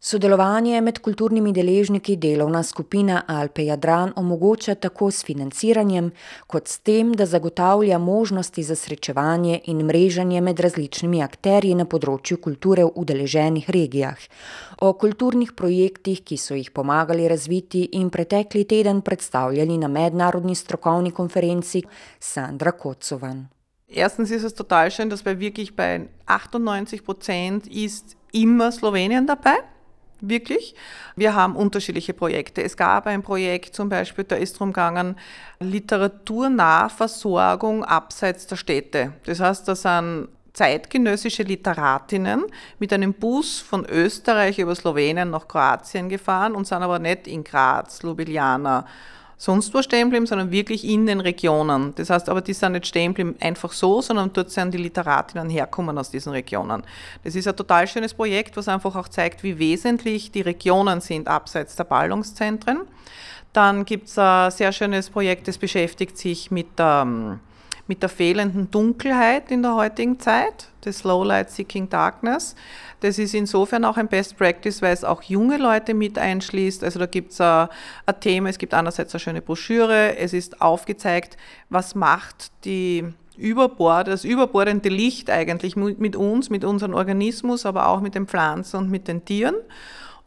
Sodelovanje 0.00 0.78
med 0.80 1.00
kulturnimi 1.02 1.50
deležniki 1.52 2.14
delovna 2.16 2.60
skupina 2.62 3.24
Alpe 3.26 3.64
Jadran 3.66 4.12
omogoča 4.16 4.74
tako 4.74 5.10
s 5.10 5.24
financiranjem, 5.26 6.12
kot 6.46 6.68
s 6.68 6.78
tem, 6.86 7.10
da 7.18 7.26
zagotavlja 7.26 7.98
možnosti 7.98 8.62
za 8.62 8.76
srečevanje 8.76 9.58
in 9.64 9.82
mreženje 9.86 10.40
med 10.40 10.60
različnimi 10.60 11.18
akterji 11.22 11.74
na 11.74 11.84
področju 11.84 12.38
kulture 12.38 12.84
v 12.86 12.92
udeleženih 12.94 13.70
regijah. 13.74 14.20
O 14.78 14.92
kulturnih 14.94 15.50
projektih, 15.58 16.20
ki 16.22 16.38
so 16.38 16.54
jih 16.54 16.70
pomagali 16.70 17.26
razviti 17.26 17.82
in 17.98 18.10
pretekli 18.14 18.62
teden 18.70 19.00
predstavljali 19.02 19.78
na 19.82 19.88
mednarodni 19.88 20.54
strokovni 20.54 21.10
konferenci 21.10 21.82
Sandra 22.20 22.70
Kocovan. 22.70 23.48
Erstens 23.88 24.30
ist 24.30 24.44
es 24.44 24.54
total 24.54 24.92
schön, 24.94 25.10
dass 25.10 25.24
bei 25.24 25.34
wirklich 25.34 25.74
bei 25.74 26.06
98 26.26 27.02
Prozent 27.02 27.66
ist 27.66 28.16
immer 28.32 28.70
Slowenien 28.70 29.26
dabei. 29.26 29.58
Wirklich. 30.20 30.74
Wir 31.14 31.34
haben 31.34 31.54
unterschiedliche 31.54 32.12
Projekte. 32.12 32.60
Es 32.62 32.76
gab 32.76 33.06
ein 33.06 33.22
Projekt 33.22 33.72
zum 33.74 33.88
Beispiel, 33.88 34.24
da 34.24 34.34
ist 34.36 34.56
darum 34.56 34.72
gegangen, 34.72 35.14
Literaturnahversorgung 35.60 37.84
abseits 37.84 38.48
der 38.48 38.56
Städte. 38.56 39.12
Das 39.26 39.38
heißt, 39.38 39.68
da 39.68 39.76
sind 39.76 40.26
zeitgenössische 40.54 41.44
Literatinnen 41.44 42.44
mit 42.80 42.92
einem 42.92 43.14
Bus 43.14 43.60
von 43.60 43.86
Österreich 43.86 44.58
über 44.58 44.74
Slowenien 44.74 45.30
nach 45.30 45.46
Kroatien 45.46 46.08
gefahren 46.08 46.56
und 46.56 46.66
sind 46.66 46.82
aber 46.82 46.98
nicht 46.98 47.28
in 47.28 47.44
Graz, 47.44 48.02
Ljubljana, 48.02 48.84
sonst 49.38 49.72
wo 49.72 49.80
stehen 49.80 50.10
bleiben, 50.10 50.26
sondern 50.26 50.50
wirklich 50.50 50.84
in 50.84 51.06
den 51.06 51.20
Regionen. 51.20 51.94
Das 51.94 52.10
heißt 52.10 52.28
aber, 52.28 52.42
die 52.42 52.52
sind 52.52 52.72
nicht 52.72 52.88
stehen 52.88 53.14
bleiben 53.14 53.36
einfach 53.40 53.72
so, 53.72 54.02
sondern 54.02 54.32
dort 54.32 54.50
sind 54.50 54.74
die 54.74 54.78
Literatinnen 54.78 55.48
herkommen 55.48 55.96
aus 55.96 56.10
diesen 56.10 56.32
Regionen. 56.32 56.82
Das 57.24 57.34
ist 57.36 57.46
ein 57.46 57.56
total 57.56 57.86
schönes 57.86 58.12
Projekt, 58.12 58.56
was 58.56 58.68
einfach 58.68 58.94
auch 58.96 59.08
zeigt, 59.08 59.42
wie 59.44 59.58
wesentlich 59.58 60.32
die 60.32 60.42
Regionen 60.42 61.00
sind 61.00 61.28
abseits 61.28 61.76
der 61.76 61.84
Ballungszentren. 61.84 62.80
Dann 63.52 63.84
gibt 63.84 64.08
es 64.08 64.18
ein 64.18 64.50
sehr 64.50 64.72
schönes 64.72 65.08
Projekt, 65.08 65.48
das 65.48 65.56
beschäftigt 65.56 66.18
sich 66.18 66.50
mit 66.50 66.78
der 66.78 67.04
ähm, 67.06 67.40
mit 67.88 68.02
der 68.02 68.10
fehlenden 68.10 68.70
Dunkelheit 68.70 69.50
in 69.50 69.62
der 69.62 69.74
heutigen 69.74 70.20
Zeit, 70.20 70.68
das 70.82 70.98
Slow 70.98 71.26
Light 71.26 71.50
Seeking 71.50 71.88
Darkness. 71.88 72.54
Das 73.00 73.18
ist 73.18 73.34
insofern 73.34 73.84
auch 73.84 73.96
ein 73.96 74.08
Best 74.08 74.36
Practice, 74.36 74.82
weil 74.82 74.92
es 74.92 75.04
auch 75.04 75.22
junge 75.22 75.56
Leute 75.56 75.94
mit 75.94 76.18
einschließt. 76.18 76.84
Also 76.84 76.98
da 76.98 77.06
gibt 77.06 77.32
es 77.32 77.40
ein, 77.40 77.68
ein 78.06 78.20
Thema, 78.20 78.50
es 78.50 78.58
gibt 78.58 78.74
einerseits 78.74 79.14
eine 79.14 79.20
schöne 79.20 79.40
Broschüre, 79.40 80.16
es 80.18 80.32
ist 80.32 80.60
aufgezeigt, 80.60 81.36
was 81.70 81.94
macht 81.94 82.52
die 82.64 83.04
Überbord, 83.38 84.08
das 84.08 84.24
überbordende 84.24 84.90
Licht 84.90 85.30
eigentlich 85.30 85.76
mit 85.76 86.16
uns, 86.16 86.50
mit 86.50 86.64
unserem 86.64 86.92
Organismus, 86.92 87.64
aber 87.64 87.88
auch 87.88 88.00
mit 88.00 88.14
den 88.14 88.26
Pflanzen 88.26 88.76
und 88.78 88.90
mit 88.90 89.08
den 89.08 89.24
Tieren. 89.24 89.54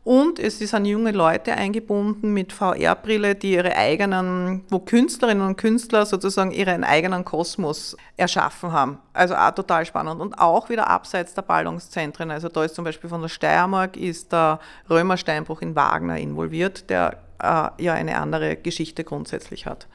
Und 0.03 0.39
es 0.39 0.57
sind 0.57 0.85
junge 0.85 1.11
Leute 1.11 1.53
eingebunden 1.53 2.33
mit 2.33 2.53
VR-Brille, 2.53 3.35
die 3.35 3.53
ihre 3.53 3.75
eigenen, 3.75 4.65
wo 4.69 4.79
Künstlerinnen 4.79 5.45
und 5.45 5.57
Künstler 5.57 6.07
sozusagen 6.07 6.49
ihren 6.49 6.83
eigenen 6.83 7.23
Kosmos 7.23 7.95
erschaffen 8.17 8.71
haben. 8.71 8.97
Also 9.13 9.35
auch 9.35 9.51
total 9.51 9.85
spannend. 9.85 10.19
Und 10.19 10.39
auch 10.39 10.69
wieder 10.69 10.87
abseits 10.87 11.35
der 11.35 11.43
Ballungszentren. 11.43 12.31
Also 12.31 12.49
da 12.49 12.63
ist 12.63 12.73
zum 12.73 12.83
Beispiel 12.83 13.11
von 13.11 13.21
der 13.21 13.29
Steiermark 13.29 13.95
ist 13.95 14.31
der 14.31 14.59
Römersteinbruch 14.89 15.61
in 15.61 15.75
Wagner 15.75 16.17
involviert, 16.17 16.89
der 16.89 17.19
äh, 17.39 17.69
ja 17.83 17.93
eine 17.93 18.17
andere 18.17 18.55
Geschichte 18.55 19.03
grundsätzlich 19.03 19.67
hat. 19.67 19.87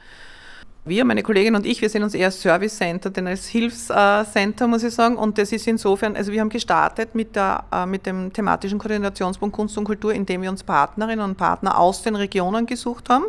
Wir, 0.87 1.03
meine 1.03 1.21
Kollegin 1.21 1.53
und 1.55 1.65
ich, 1.65 1.81
wir 1.81 1.89
sehen 1.89 2.03
uns 2.03 2.13
eher 2.13 2.31
Service 2.31 2.77
Center, 2.77 3.09
denn 3.09 3.27
als 3.27 3.47
Hilfscenter, 3.47 4.67
muss 4.67 4.83
ich 4.83 4.93
sagen. 4.93 5.17
Und 5.17 5.37
das 5.37 5.51
ist 5.51 5.67
insofern, 5.67 6.15
also 6.15 6.31
wir 6.31 6.39
haben 6.39 6.49
gestartet 6.49 7.13
mit, 7.13 7.35
der, 7.35 7.65
äh, 7.73 7.85
mit 7.85 8.05
dem 8.05 8.31
thematischen 8.31 8.79
Koordinationspunkt 8.79 9.53
Kunst 9.53 9.77
und 9.77 9.83
Kultur, 9.83 10.13
indem 10.13 10.43
wir 10.43 10.49
uns 10.49 10.63
Partnerinnen 10.63 11.25
und 11.25 11.35
Partner 11.35 11.77
aus 11.77 12.03
den 12.03 12.15
Regionen 12.15 12.65
gesucht 12.65 13.09
haben, 13.09 13.25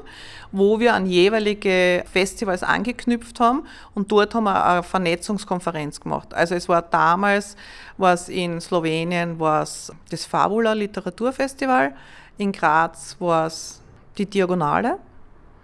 wo 0.52 0.78
wir 0.78 0.94
an 0.94 1.06
jeweilige 1.06 2.04
Festivals 2.12 2.62
angeknüpft 2.62 3.40
haben. 3.40 3.64
Und 3.92 4.12
dort 4.12 4.36
haben 4.36 4.44
wir 4.44 4.64
eine 4.64 4.82
Vernetzungskonferenz 4.84 5.98
gemacht. 6.00 6.32
Also 6.34 6.54
es 6.54 6.68
war 6.68 6.82
damals, 6.82 7.56
war 7.96 8.14
es 8.14 8.28
in 8.28 8.60
Slowenien, 8.60 9.40
war 9.40 9.60
das 9.60 10.24
Fabula 10.26 10.74
Literaturfestival, 10.74 11.94
in 12.36 12.52
Graz 12.52 13.16
war 13.18 13.46
es 13.46 13.80
die 14.16 14.26
Diagonale 14.26 14.98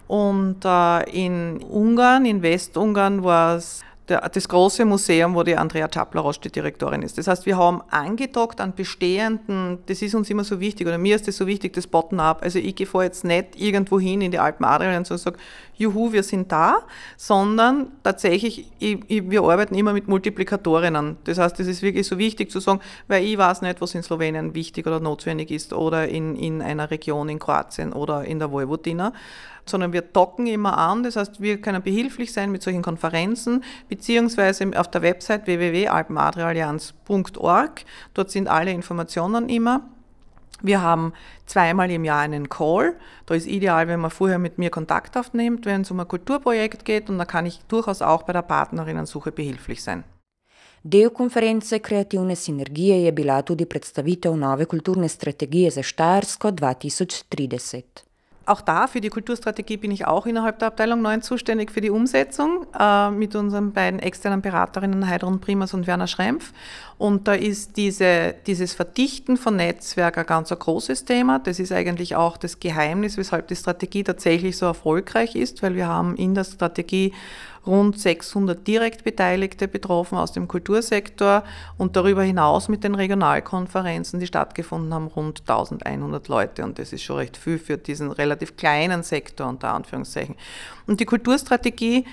und 0.07 0.65
äh, 0.65 1.11
in 1.11 1.63
Ungarn, 1.63 2.27
in 2.27 2.43
Westungarn, 2.43 3.25
war 3.25 3.57
es 3.57 3.83
das 4.07 4.49
große 4.49 4.85
Museum, 4.85 5.35
wo 5.35 5.43
die 5.43 5.57
Andrea 5.57 5.89
Chaplarosch 5.89 6.39
die 6.39 6.51
Direktorin 6.51 7.01
ist. 7.03 7.17
Das 7.17 7.27
heißt, 7.27 7.47
wir 7.47 7.57
haben 7.57 7.81
angedockt 7.91 8.61
an 8.61 8.75
bestehenden, 8.75 9.79
das 9.87 10.03
ist 10.03 10.15
uns 10.15 10.29
immer 10.29 10.45
so 10.45 10.61
wichtig, 10.61 10.87
oder 10.87 10.99
mir 10.99 11.17
ist 11.17 11.27
das 11.27 11.39
so 11.39 11.47
wichtig, 11.47 11.73
das 11.73 11.87
Bottom-up. 11.87 12.43
Also 12.43 12.59
ich 12.59 12.77
gehe 12.77 12.87
jetzt 13.03 13.25
nicht 13.25 13.59
irgendwo 13.59 13.99
hin 13.99 14.21
in 14.21 14.31
die 14.31 14.39
Alpen 14.39 14.67
Adrian 14.67 14.99
und 14.99 15.07
sage, 15.07 15.39
juhu, 15.77 16.13
wir 16.13 16.23
sind 16.23 16.53
da, 16.53 16.83
sondern 17.17 17.89
tatsächlich, 18.03 18.71
ich, 18.79 18.99
ich, 19.09 19.31
wir 19.31 19.43
arbeiten 19.43 19.75
immer 19.75 19.93
mit 19.93 20.09
Multiplikatorinnen. 20.09 21.17
Das 21.25 21.39
heißt, 21.39 21.59
es 21.61 21.67
ist 21.67 21.83
wirklich 21.83 22.07
so 22.07 22.19
wichtig 22.19 22.51
zu 22.51 22.61
sagen, 22.61 22.81
weil 23.09 23.25
ich 23.25 23.39
weiß 23.39 23.63
nicht, 23.63 23.81
was 23.81 23.95
in 23.95 24.03
Slowenien 24.03 24.55
wichtig 24.55 24.87
oder 24.87 25.01
notwendig 25.01 25.51
ist 25.51 25.73
oder 25.73 26.09
in, 26.09 26.37
in 26.37 26.63
einer 26.63 26.91
Region 26.91 27.29
in 27.29 27.39
Kroatien 27.39 27.93
oder 27.93 28.25
in 28.25 28.39
der 28.39 28.51
Vojvodina 28.51 29.13
sondern 29.67 29.93
wir 29.93 30.03
docken 30.03 30.47
immer 30.47 30.79
an. 30.79 31.03
Das 31.03 31.17
heißt, 31.17 31.41
wir 31.41 31.61
können 31.61 31.83
behilflich 31.83 32.33
sein 32.33 32.53
mit 32.53 32.63
solchen 32.63 32.83
Konferenzen, 32.83 33.65
beziehungsweise 33.89 34.71
auf 34.77 34.89
der 34.91 35.03
Website 35.03 35.47
www.alpenadriallianz.org. 35.47 37.85
Dort 38.13 38.31
sind 38.31 38.49
alle 38.49 38.73
Informationen 38.73 39.49
immer. 39.49 39.89
Wir 40.65 40.81
haben 40.81 41.13
zweimal 41.45 41.91
im 41.91 42.05
Jahr 42.05 42.21
einen 42.21 42.49
Call. 42.49 42.97
Da 43.27 43.35
ist 43.35 43.47
ideal, 43.47 43.87
wenn 43.87 44.01
man 44.01 44.11
vorher 44.11 44.39
mit 44.39 44.57
mir 44.57 44.71
Kontakt 44.71 45.15
aufnimmt, 45.15 45.67
wenn 45.67 45.83
es 45.83 45.91
um 45.91 46.01
ein 46.01 46.09
Kulturprojekt 46.09 46.87
geht 46.87 47.11
und 47.11 47.19
da 47.19 47.27
kann 47.27 47.45
ich 47.45 47.61
durchaus 47.69 48.01
auch 48.01 48.23
bei 48.23 48.33
der 48.33 48.43
Partnerinnensuche 48.43 49.31
behilflich 49.31 49.83
sein. 49.83 50.05
Del 50.83 51.11
konference 51.11 51.81
Kreativne 51.81 52.37
sinergije 52.37 52.97
je 53.05 53.13
bila 53.13 53.43
tudi 53.43 53.65
predstavitev 53.65 54.37
nove 54.37 54.65
kulturne 54.65 55.09
strategije 55.09 55.71
za 55.71 55.83
Štajersko 55.83 56.51
2030. 56.51 58.05
Auch 58.47 58.61
da, 58.61 58.87
für 58.87 59.01
die 59.01 59.09
Kulturstrategie 59.09 59.79
bin 59.79 59.91
ich 59.91 60.07
auch 60.07 60.27
innerhalb 60.27 60.59
der 60.59 60.69
Abteilung 60.69 61.01
9 61.01 61.23
zuständig 61.23 61.71
für 61.71 61.81
die 61.81 61.91
Umsetzung 61.91 62.67
äh, 62.79 63.11
mit 63.11 63.35
unseren 63.35 63.73
beiden 63.73 64.01
externen 64.01 64.43
Beraterinnen 64.43 65.09
Heidrun 65.09 65.41
Primas 65.41 65.73
und 65.73 65.87
Werner 65.87 66.07
Schrempf. 66.07 66.53
Und 66.99 67.27
da 67.27 67.35
ist 67.35 67.77
diese, 67.77 68.35
dieses 68.47 68.75
Verdichten 68.75 69.37
von 69.37 69.57
Netzwerk 69.57 70.19
ein 70.19 70.27
ganz 70.27 70.53
ein 70.53 70.59
großes 70.59 71.07
Thema. 71.07 71.39
Das 71.39 71.59
ist 71.59 71.73
eigentlich 71.73 72.17
auch 72.17 72.37
das 72.37 72.61
Geheimnis, 72.61 73.17
weshalb 73.17 73.49
die 73.49 73.57
Strategie 73.57 74.05
tatsächlich 74.05 74.59
so 74.59 74.67
erfolgreich 74.67 75.35
ist, 75.35 75.63
weil 75.63 75.75
wir 75.75 75.89
haben 75.89 76.15
in 76.17 76.35
der 76.35 76.45
Strategie 76.45 77.13
rund 77.67 77.99
600 77.99 78.67
direkt 78.67 79.05
Beteiligte 79.05 79.69
betroffen 79.69 80.19
aus 80.19 80.33
dem 80.33 80.49
Kultursektor 80.49 81.45
und 81.79 81.97
darüber 81.97 82.23
hinaus 82.23 82.69
mit 82.69 82.85
den 82.85 82.95
Regionalkonferenzen, 82.95 84.21
die 84.21 84.27
stattgefunden 84.27 84.93
haben, 84.93 85.07
rund 85.07 85.41
1100 85.41 86.29
Leute. 86.29 86.65
Und 86.65 86.79
das 86.79 86.93
ist 86.93 87.03
schon 87.03 87.17
recht 87.17 87.37
viel 87.37 87.59
für 87.59 87.79
diesen 87.79 88.11
relativ 88.11 88.57
kleinen 88.57 89.03
Sektor 89.03 89.49
unter 89.49 89.73
Anführungszeichen. 89.73 90.37
Und 90.87 91.01
die 91.01 91.07
Kulturstrategie 91.07 92.05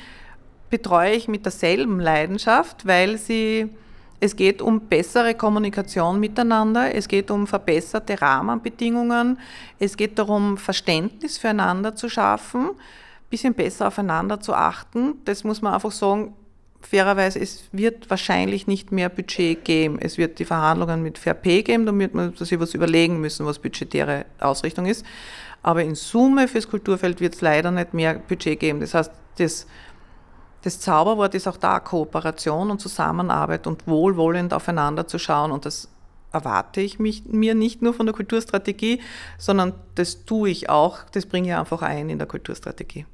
betreue 0.69 1.11
ich 1.11 1.27
mit 1.27 1.45
derselben 1.45 1.99
Leidenschaft, 1.99 2.87
weil 2.87 3.17
sie 3.17 3.69
es 4.23 4.35
geht 4.35 4.61
um 4.61 4.81
bessere 4.81 5.33
Kommunikation 5.33 6.19
miteinander, 6.19 6.93
es 6.93 7.07
geht 7.07 7.31
um 7.31 7.47
verbesserte 7.47 8.21
Rahmenbedingungen, 8.21 9.39
es 9.79 9.97
geht 9.97 10.19
darum, 10.19 10.57
Verständnis 10.57 11.39
füreinander 11.39 11.95
zu 11.95 12.07
schaffen, 12.07 12.69
bisschen 13.31 13.55
besser 13.55 13.87
aufeinander 13.87 14.39
zu 14.39 14.53
achten. 14.53 15.15
Das 15.25 15.43
muss 15.43 15.63
man 15.63 15.73
einfach 15.73 15.91
sagen, 15.91 16.35
fairerweise, 16.81 17.39
es 17.39 17.63
wird 17.71 18.09
wahrscheinlich 18.09 18.67
nicht 18.67 18.91
mehr 18.91 19.09
Budget 19.09 19.63
geben. 19.65 19.97
Es 19.99 20.17
wird 20.17 20.39
die 20.39 20.45
Verhandlungen 20.45 21.01
mit 21.01 21.17
Fair 21.17 21.33
Pay 21.33 21.63
geben, 21.63 21.85
da 21.85 21.97
wird 21.97 22.13
man 22.13 22.35
sich 22.35 22.59
was 22.59 22.73
überlegen 22.73 23.19
müssen, 23.19 23.45
was 23.45 23.59
budgetäre 23.59 24.25
Ausrichtung 24.39 24.85
ist. 24.85 25.05
Aber 25.63 25.83
in 25.83 25.95
Summe 25.95 26.47
fürs 26.47 26.67
Kulturfeld 26.69 27.21
wird 27.21 27.35
es 27.35 27.41
leider 27.41 27.71
nicht 27.71 27.93
mehr 27.93 28.15
Budget 28.15 28.59
geben. 28.59 28.79
Das 28.79 28.93
heißt, 28.93 29.11
das, 29.37 29.67
das 30.63 30.79
Zauberwort 30.79 31.35
ist 31.35 31.47
auch 31.47 31.57
da 31.57 31.79
Kooperation 31.79 32.71
und 32.71 32.81
Zusammenarbeit 32.81 33.67
und 33.67 33.87
wohlwollend 33.87 34.53
aufeinander 34.53 35.07
zu 35.07 35.19
schauen. 35.19 35.51
Und 35.51 35.65
das 35.65 35.87
erwarte 36.31 36.81
ich 36.81 36.97
mich, 36.97 37.25
mir 37.25 37.55
nicht 37.55 37.81
nur 37.81 37.93
von 37.93 38.05
der 38.05 38.15
Kulturstrategie, 38.15 39.01
sondern 39.37 39.73
das 39.95 40.25
tue 40.25 40.49
ich 40.49 40.69
auch, 40.69 40.99
das 41.11 41.25
bringe 41.25 41.49
ich 41.49 41.55
einfach 41.55 41.81
ein 41.81 42.09
in 42.09 42.17
der 42.17 42.27
Kulturstrategie. 42.27 43.05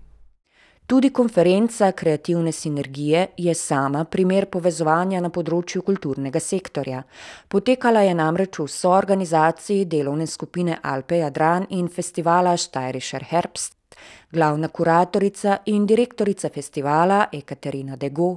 Tudi 0.88 1.10
konferenca 1.10 1.92
Kreativne 1.92 2.52
sinergije 2.52 3.28
je 3.38 3.54
sama 3.54 4.04
primer 4.04 4.46
povezovanja 4.48 5.20
na 5.20 5.28
področju 5.28 5.82
kulturnega 5.84 6.40
sektorja. 6.40 7.02
Potekala 7.52 8.06
je 8.06 8.14
namreč 8.16 8.62
v 8.62 8.68
soorganizaciji 8.72 9.84
delovne 9.92 10.30
skupine 10.32 10.78
Alpe 10.80 11.20
Jadran 11.20 11.68
in 11.76 11.90
festivala 11.92 12.56
Steirischer 12.56 13.28
Herbst. 13.34 13.76
Glavna 14.32 14.72
kuratorica 14.72 15.58
in 15.66 15.84
direktorica 15.86 16.48
festivala 16.56 17.26
Ekaterina 17.34 18.00
Dego. 18.00 18.32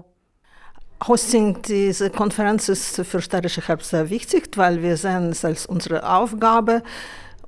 Hosting 1.07 1.63
diese 1.63 2.11
Konferenz 2.11 2.69
ist 2.69 3.07
für 3.07 3.23
Steirische 3.23 3.63
Herbst 3.69 3.91
sehr 3.91 4.11
wichtig, 4.11 4.51
weil 4.57 4.83
wir 4.83 4.97
sehen 4.97 5.31
es 5.31 5.45
als 5.45 5.67
unsere 5.67 6.03
Aufgabe, 6.03 6.83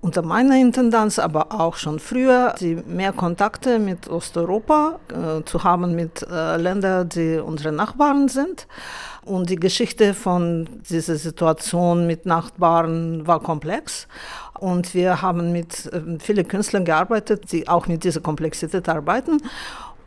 unter 0.02 0.22
meiner 0.22 0.56
Intendanz, 0.56 1.20
aber 1.20 1.52
auch 1.52 1.76
schon 1.76 2.00
früher, 2.00 2.54
die 2.60 2.74
mehr 2.74 3.12
Kontakte 3.12 3.78
mit 3.78 4.08
Osteuropa 4.10 4.98
äh, 5.08 5.44
zu 5.44 5.62
haben, 5.62 5.94
mit 5.94 6.26
äh, 6.28 6.56
Ländern, 6.56 7.08
die 7.08 7.38
unsere 7.38 7.72
Nachbarn 7.72 8.28
sind. 8.28 8.66
Und 9.24 9.48
die 9.48 9.56
Geschichte 9.56 10.12
von 10.14 10.68
dieser 10.90 11.14
Situation 11.14 12.08
mit 12.08 12.26
Nachbarn 12.26 13.24
war 13.28 13.38
komplex. 13.40 14.08
Und 14.58 14.92
wir 14.92 15.22
haben 15.22 15.52
mit 15.52 15.86
äh, 15.92 16.18
vielen 16.18 16.48
Künstlern 16.48 16.84
gearbeitet, 16.84 17.52
die 17.52 17.68
auch 17.68 17.86
mit 17.86 18.02
dieser 18.02 18.20
Komplexität 18.20 18.88
arbeiten. 18.88 19.38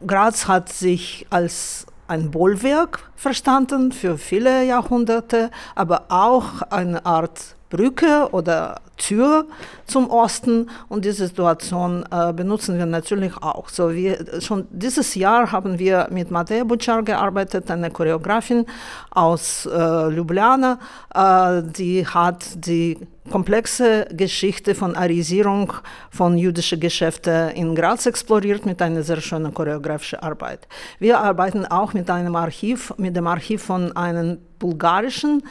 Graz 0.06 0.46
hat 0.50 0.68
sich 0.74 1.26
als 1.30 1.86
ein 2.10 2.32
Bollwerk 2.32 3.10
verstanden 3.16 3.94
für 3.94 4.18
viele 4.18 4.66
Jahrhunderte, 4.66 5.52
aber 5.74 6.08
auch 6.10 6.62
eine 6.70 7.06
Art 7.06 7.55
Brücke 7.70 8.30
oder 8.32 8.82
Tür 8.98 9.46
zum 9.86 10.10
Osten 10.10 10.70
und 10.88 11.04
diese 11.04 11.28
Situation 11.28 12.06
äh, 12.12 12.32
benutzen 12.32 12.78
wir 12.78 12.86
natürlich 12.86 13.36
auch. 13.38 13.68
So 13.70 13.94
wir, 13.94 14.42
schon 14.42 14.68
dieses 14.72 15.16
Jahr 15.16 15.52
haben 15.52 15.78
wir 15.80 16.08
mit 16.12 16.32
Mateja 16.32 16.64
Bucar 16.64 17.04
gearbeitet, 17.04 17.70
eine 17.70 17.92
Choreografin 17.92 18.66
aus 19.12 19.66
äh, 19.66 20.10
Ljubljana, 20.10 20.80
äh, 21.14 21.62
die 21.64 22.08
hat 22.08 22.46
die 22.56 22.98
komplexe 23.30 24.08
Geschichte 24.12 24.76
von 24.76 24.96
Arisierung 24.96 25.74
von 26.12 26.38
jüdischen 26.38 26.80
Geschäften 26.80 27.50
in 27.50 27.76
Graz 27.76 28.06
exploriert 28.06 28.66
mit 28.66 28.82
einer 28.82 29.04
sehr 29.04 29.20
schönen 29.20 29.54
choreografischen 29.54 30.20
Arbeit. 30.20 30.68
Wir 31.00 31.20
arbeiten 31.20 31.66
auch 31.66 31.94
mit 31.94 32.10
einem 32.10 32.36
Archiv, 32.36 32.94
mit 32.98 33.16
dem 33.16 33.28
Archiv 33.28 33.64
von 33.64 33.96
einem 33.98 34.38
bulgarischen 34.60 35.44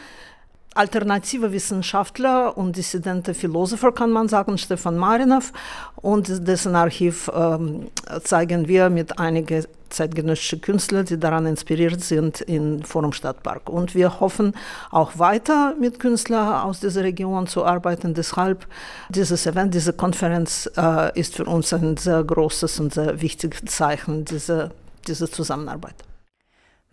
alternative 0.74 1.52
Wissenschaftler 1.52 2.56
und 2.56 2.76
dissidente 2.76 3.34
Philosopher, 3.34 3.92
kann 3.92 4.10
man 4.10 4.28
sagen, 4.28 4.58
Stefan 4.58 4.96
Marinov. 4.96 5.52
Und 5.96 6.46
dessen 6.46 6.76
Archiv 6.76 7.30
ähm, 7.34 7.88
zeigen 8.22 8.68
wir 8.68 8.90
mit 8.90 9.18
einigen 9.18 9.64
zeitgenössischen 9.94 10.60
Künstlern, 10.60 11.06
die 11.06 11.18
daran 11.18 11.46
inspiriert 11.46 12.02
sind, 12.02 12.40
im 12.40 12.82
Forum 12.82 13.12
Stadtpark. 13.12 13.68
Und 13.68 13.94
wir 13.94 14.20
hoffen 14.20 14.54
auch 14.90 15.18
weiter 15.18 15.74
mit 15.80 16.00
Künstlern 16.00 16.62
aus 16.62 16.80
dieser 16.80 17.04
Region 17.04 17.46
zu 17.46 17.64
arbeiten. 17.64 18.12
Deshalb 18.14 18.66
dieses 19.08 19.46
Event, 19.46 19.72
diese 19.74 19.92
Konferenz 19.92 20.68
äh, 20.76 21.18
ist 21.18 21.36
für 21.36 21.44
uns 21.44 21.72
ein 21.72 21.96
sehr 21.96 22.24
großes 22.24 22.80
und 22.80 22.92
sehr 22.92 23.20
wichtiges 23.22 23.64
Zeichen 23.66 24.24
dieser, 24.24 24.70
dieser 25.06 25.30
Zusammenarbeit. 25.30 25.94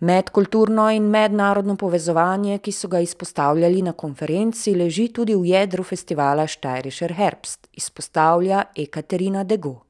Medkulturno 0.02 0.88
in 0.90 1.04
mednarodno 1.06 1.76
povezovanje, 1.78 2.56
ki 2.58 2.72
so 2.74 2.88
ga 2.90 2.98
izpostavljali 3.00 3.84
na 3.86 3.92
konferenci, 3.92 4.74
leži 4.74 5.06
tudi 5.14 5.36
v 5.38 5.46
jedru 5.52 5.84
festivala 5.86 6.46
Steirischer 6.46 7.14
Herbst, 7.14 7.68
izpostavlja 7.72 8.64
Ekaterina 8.74 9.44
Dego. 9.44 9.81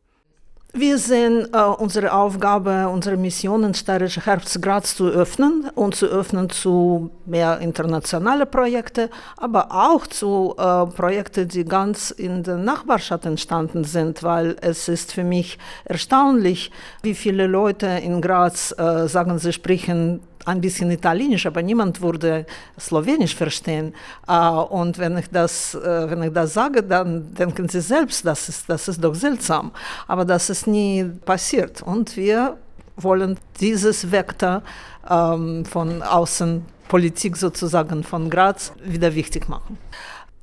Wir 0.75 0.97
sehen 0.97 1.49
äh, 1.53 1.59
unsere 1.59 2.15
Aufgabe, 2.15 2.89
unsere 2.89 3.19
Mission 3.19 3.63
in 3.63 3.75
Steirischer 3.75 4.25
Herbst 4.25 4.63
Graz 4.63 4.97
zu 4.97 5.07
öffnen 5.07 5.69
und 5.75 5.95
zu 5.95 6.07
öffnen 6.07 6.49
zu 6.49 7.11
mehr 7.27 7.59
internationale 7.59 8.47
Projekte, 8.47 9.11
aber 9.37 9.71
auch 9.71 10.07
zu 10.07 10.55
äh, 10.57 10.87
Projekten, 10.87 11.47
die 11.47 11.67
ganz 11.67 12.11
in 12.11 12.43
der 12.43 12.57
Nachbarschaft 12.57 13.27
entstanden 13.27 13.85
sind, 13.85 14.23
weil 14.23 14.57
es 14.63 14.89
ist 14.89 15.13
für 15.13 15.25
mich 15.25 15.59
erstaunlich, 15.85 16.71
wie 17.03 17.15
viele 17.15 17.47
Leute 17.47 17.89
in 18.03 18.23
Graz 18.23 18.75
äh, 18.79 19.09
sagen, 19.09 19.39
sie 19.39 19.53
sprechen 19.53 20.21
ein 20.45 20.61
bisschen 20.61 20.91
Italienisch, 20.91 21.47
aber 21.47 21.63
niemand 21.63 22.01
würde 22.01 22.47
Slowenisch 22.79 23.35
verstehen. 23.35 23.95
Und 24.27 24.99
wenn 24.99 25.19
ich 25.19 25.29
das, 25.31 25.79
wenn 25.83 26.23
ich 26.23 26.33
das 26.33 26.55
sage, 26.55 26.83
dann 26.83 27.35
denken 27.35 27.69
sie 27.69 27.81
selbst, 27.81 28.25
das 28.27 28.49
ist, 28.49 28.69
das 28.69 28.89
ist 28.89 29.03
doch 29.03 29.15
seltsam. 29.15 29.73
Aber 30.07 30.25
das 30.25 30.51
ist 30.51 30.67
nie 30.67 31.05
passiert. 31.25 31.83
Und 31.83 32.17
wir 32.17 32.57
wollen 32.97 33.39
dieses 33.61 34.11
Vektor 34.11 34.63
von 35.05 36.03
Außenpolitik 36.03 37.37
sozusagen 37.37 38.05
von 38.05 38.31
Graz 38.31 38.73
wieder 38.85 39.15
wichtig 39.15 39.49
machen. 39.49 39.79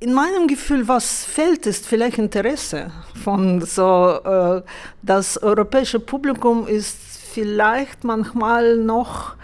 In 0.02 0.14
meinem 0.14 0.48
Gefühl, 0.48 0.88
was 0.88 1.26
fehlt, 1.26 1.66
ist 1.66 1.86
vielleicht 1.86 2.16
Interesse 2.16 2.90
von 3.22 3.60
so, 3.60 4.18
äh, 4.24 4.62
das 5.02 5.36
europäische 5.42 6.00
Publikum 6.00 6.66
ist 6.66 6.96
vielleicht 7.32 8.02
manchmal 8.02 8.78
noch 8.78 9.34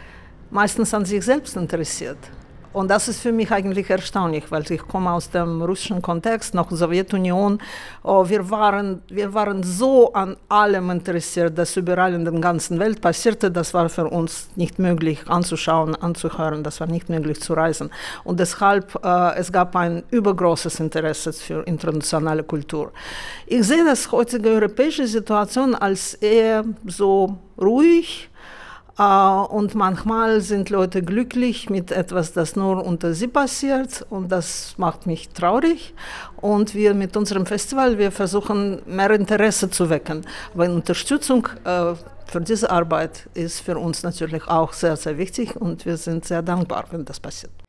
meistens 0.51 0.93
an 0.95 1.05
sich 1.05 1.25
selbst 1.25 1.57
interessiert. 1.57 2.19
Und 2.77 2.91
das 2.91 3.09
ist 3.09 3.21
für 3.21 3.33
mich 3.33 3.51
eigentlich 3.51 3.89
erstaunlich, 3.89 4.45
weil 4.51 4.71
ich 4.71 4.87
komme 4.87 5.11
aus 5.11 5.31
dem 5.31 5.63
russischen 5.63 6.03
Kontext, 6.03 6.53
noch 6.53 6.71
Sowjetunion. 6.71 7.59
Oh, 8.03 8.29
wir, 8.29 8.51
waren, 8.51 9.01
wir 9.09 9.33
waren 9.33 9.63
so 9.63 10.13
an 10.13 10.37
allem 10.51 10.91
interessiert, 10.91 11.57
das 11.57 11.75
überall 11.79 12.13
in 12.13 12.27
der 12.27 12.35
ganzen 12.35 12.79
Welt 12.79 13.01
passierte. 13.01 13.51
Das 13.51 13.73
war 13.73 13.89
für 13.89 14.07
uns 14.09 14.51
nicht 14.57 14.79
möglich 14.79 15.21
anzuschauen, 15.27 15.95
anzuhören. 15.95 16.63
Das 16.63 16.79
war 16.81 16.87
nicht 16.87 17.09
möglich 17.09 17.41
zu 17.41 17.55
reisen. 17.55 17.89
Und 18.25 18.41
deshalb, 18.41 18.95
äh, 19.03 19.37
es 19.37 19.51
gab 19.51 19.75
ein 19.75 20.03
übergroßes 20.11 20.79
Interesse 20.79 21.33
für 21.33 21.63
internationale 21.63 22.43
Kultur. 22.43 22.93
Ich 23.47 23.67
sehe 23.67 23.87
das 23.87 24.13
heutige 24.13 24.51
europäische 24.51 25.07
Situation 25.07 25.75
als 25.75 26.13
eher 26.13 26.63
so 26.85 27.39
ruhig, 27.59 28.29
und 28.99 29.75
manchmal 29.75 30.41
sind 30.41 30.71
Leute 30.71 31.03
glücklich 31.03 31.69
mit 31.69 31.93
etwas, 31.93 32.33
das 32.33 32.57
nur 32.57 32.85
unter 32.85 33.13
sie 33.13 33.29
passiert 33.29 34.07
und 34.09 34.33
das 34.33 34.75
macht 34.79 35.07
mich 35.07 35.29
traurig. 35.29 35.93
Und 36.41 36.75
wir 36.75 36.95
mit 36.95 37.15
unserem 37.17 37.45
Festival, 37.45 37.99
wir 37.99 38.11
versuchen 38.11 38.81
mehr 38.87 39.11
Interesse 39.11 39.69
zu 39.69 39.91
wecken. 39.91 40.25
Aber 40.55 40.65
Unterstützung 40.71 41.47
äh, 41.65 41.93
für 42.27 42.41
diese 42.41 42.71
Arbeit 42.71 43.29
ist 43.35 43.61
für 43.61 43.77
uns 43.79 44.03
natürlich 44.03 44.49
auch 44.49 44.73
sehr, 44.73 44.97
sehr 44.97 45.19
wichtig 45.19 45.57
und 45.57 45.85
wir 45.85 45.99
sind 45.99 46.25
sehr 46.25 46.43
dankbar, 46.43 46.85
wenn 46.91 47.05
das 47.05 47.21
passiert. 47.21 47.66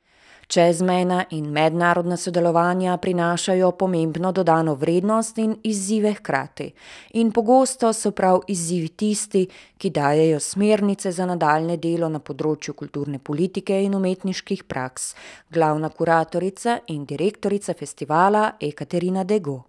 Čezmejna 0.48 1.26
in 1.30 1.50
mednarodna 1.52 2.18
sodelovanja 2.18 2.98
prinašajo 2.98 3.72
pomembno 3.72 4.32
dodano 4.32 4.76
vrednost 4.76 5.38
in 5.38 5.58
izzive 5.64 6.14
hkrati. 6.14 6.72
In 7.14 7.32
pogosto 7.32 7.94
so 7.94 8.12
prav 8.12 8.40
izzivi 8.48 8.88
tisti, 8.88 9.48
ki 9.78 9.90
dajejo 9.90 10.40
smernice 10.40 11.12
za 11.12 11.26
nadaljne 11.26 11.78
delo 11.78 12.08
na 12.10 12.20
področju 12.20 12.74
kulturne 12.74 13.20
politike 13.20 13.82
in 13.84 13.96
umetniških 14.00 14.64
praks. 14.64 15.16
Glavna 15.52 15.90
kuratorica 15.90 16.80
in 16.88 17.04
direktorica 17.06 17.74
festivala 17.74 18.54
Ekaterina 18.60 19.24
Dego. 19.24 19.66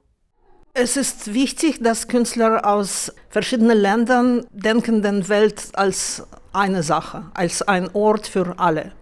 Es 0.75 0.97
ist 0.97 1.35
wichtig, 1.35 1.83
dass 1.83 2.07
Künstler 2.07 2.65
aus 2.65 3.13
verschiedenen 3.31 3.79
Ländern 3.79 4.47
denken 4.53 5.03
den 5.03 5.29
Welt 5.29 5.71
als 5.73 6.23
eine 6.59 6.83
Sache, 6.83 7.25
als 7.35 7.63
ein 7.63 7.89
Ort 7.95 8.27
für 8.27 8.59
alle. 8.59 8.93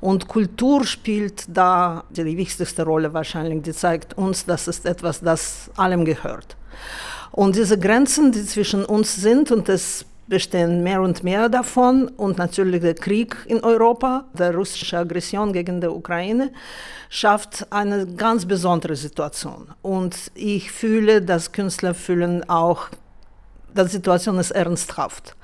Und 0.00 0.28
Kultur 0.28 0.84
spielt 0.84 1.44
da 1.48 2.04
die 2.10 2.36
wichtigste 2.36 2.84
Rolle 2.84 3.12
wahrscheinlich. 3.14 3.62
Die 3.62 3.72
zeigt 3.72 4.16
uns, 4.18 4.44
dass 4.44 4.66
es 4.66 4.84
etwas, 4.84 5.20
das 5.20 5.70
allem 5.76 6.04
gehört. 6.04 6.56
Und 7.32 7.56
diese 7.56 7.78
Grenzen, 7.78 8.32
die 8.32 8.44
zwischen 8.44 8.84
uns 8.84 9.16
sind, 9.16 9.50
und 9.50 9.68
es 9.68 10.04
bestehen 10.28 10.82
mehr 10.82 11.00
und 11.00 11.22
mehr 11.22 11.48
davon 11.48 12.08
und 12.08 12.38
natürlich 12.38 12.80
der 12.80 12.94
Krieg 12.94 13.36
in 13.46 13.62
Europa, 13.62 14.24
der 14.32 14.54
russische 14.54 14.98
Aggression 14.98 15.52
gegen 15.52 15.80
die 15.80 15.86
Ukraine, 15.86 16.52
schafft 17.08 17.66
eine 17.70 18.06
ganz 18.06 18.44
besondere 18.44 18.96
Situation. 18.96 19.68
Und 19.82 20.16
ich 20.34 20.70
fühle, 20.70 21.22
dass 21.22 21.52
Künstler 21.52 21.94
fühlen 21.94 22.48
auch, 22.48 22.88
die 23.76 23.88
Situation 23.88 24.38
ist 24.38 24.50
ernsthaft. 24.50 25.36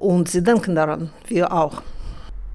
Und 0.00 0.28
sie 0.28 0.42
denken 0.42 0.74
daran, 0.74 1.10
wir 1.28 1.52
auch. 1.52 1.82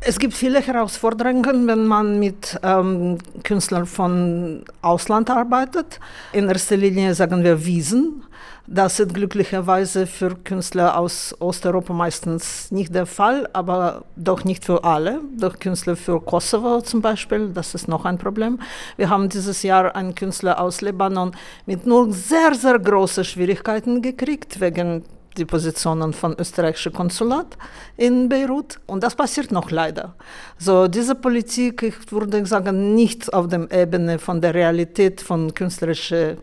Es 0.02 0.20
gibt 0.20 0.34
viele 0.34 0.60
Herausforderungen, 0.62 1.68
wenn 1.68 1.88
man 1.88 2.20
mit 2.20 2.60
ähm, 2.64 3.18
Künstlern 3.44 3.86
von 3.86 4.64
Ausland 4.82 5.30
arbeitet. 5.30 6.00
In 6.34 6.48
erster 6.48 6.76
Linie 6.76 7.14
sagen 7.14 7.44
wir 7.44 7.66
Wiesen. 7.66 8.24
Das 8.68 9.00
ist 9.00 9.14
glücklicherweise 9.14 10.08
für 10.08 10.36
Künstler 10.44 10.98
aus 10.98 11.36
Osteuropa 11.40 11.94
meistens 11.94 12.72
nicht 12.72 12.96
der 12.96 13.06
Fall, 13.06 13.48
aber 13.54 14.06
doch 14.16 14.44
nicht 14.44 14.66
für 14.66 14.84
alle. 14.84 15.22
Doch 15.38 15.60
Künstler 15.60 15.96
für 15.96 16.20
Kosovo 16.20 16.82
zum 16.82 17.02
Beispiel, 17.02 17.50
das 17.50 17.76
ist 17.76 17.88
noch 17.88 18.06
ein 18.06 18.18
Problem. 18.18 18.60
Wir 18.98 19.10
haben 19.10 19.30
dieses 19.30 19.62
Jahr 19.62 19.96
einen 19.96 20.16
Künstler 20.16 20.60
aus 20.60 20.82
Libanon 20.82 21.32
mit 21.68 21.86
nur 21.86 22.12
sehr, 22.12 22.56
sehr 22.56 22.80
großen 22.80 23.24
Schwierigkeiten 23.24 24.02
gekriegt, 24.02 24.60
wegen 24.60 25.04
die 25.38 25.46
Positionen 25.46 26.14
von 26.14 26.36
österreichischen 26.38 26.94
Konsulat 26.94 27.58
in 27.98 28.30
Beirut. 28.30 28.80
Und 28.86 29.04
das 29.04 29.16
passiert 29.16 29.52
noch 29.52 29.72
leider. 29.72 30.16
So, 30.58 30.88
diese 30.88 31.16
Politik, 31.16 31.84
ich 31.84 32.12
würde 32.12 32.46
sagen, 32.46 32.96
nicht 32.96 33.34
auf 33.34 33.48
der 33.48 33.72
Ebene 33.72 34.20
von 34.20 34.42
der 34.42 34.54
Realität 34.54 35.22
von 35.22 35.54
künstlerischer 35.54 36.36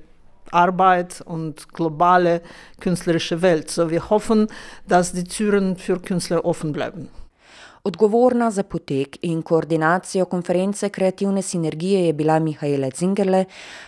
Arbeit 0.50 1.22
und 1.24 1.72
globale 1.72 2.42
künstlerische 2.80 3.40
Welt. 3.42 3.70
So, 3.70 3.90
wir 3.90 4.10
hoffen, 4.10 4.46
dass 4.86 5.12
die 5.12 5.24
Türen 5.24 5.76
für 5.76 5.98
Künstler 5.98 6.44
offen 6.44 6.72
bleiben. 6.72 7.08
Odgovorna 7.84 8.50
za 8.50 8.62
potek 8.62 9.16
in 9.22 9.40
koordinacijo 9.42 10.24
konference 10.24 10.88
kreativne 10.88 11.42
sinergije 11.42 12.06
je 12.06 12.12
bila 12.12 12.38
Mihajla 12.38 12.90
Zingerle, 12.96 13.44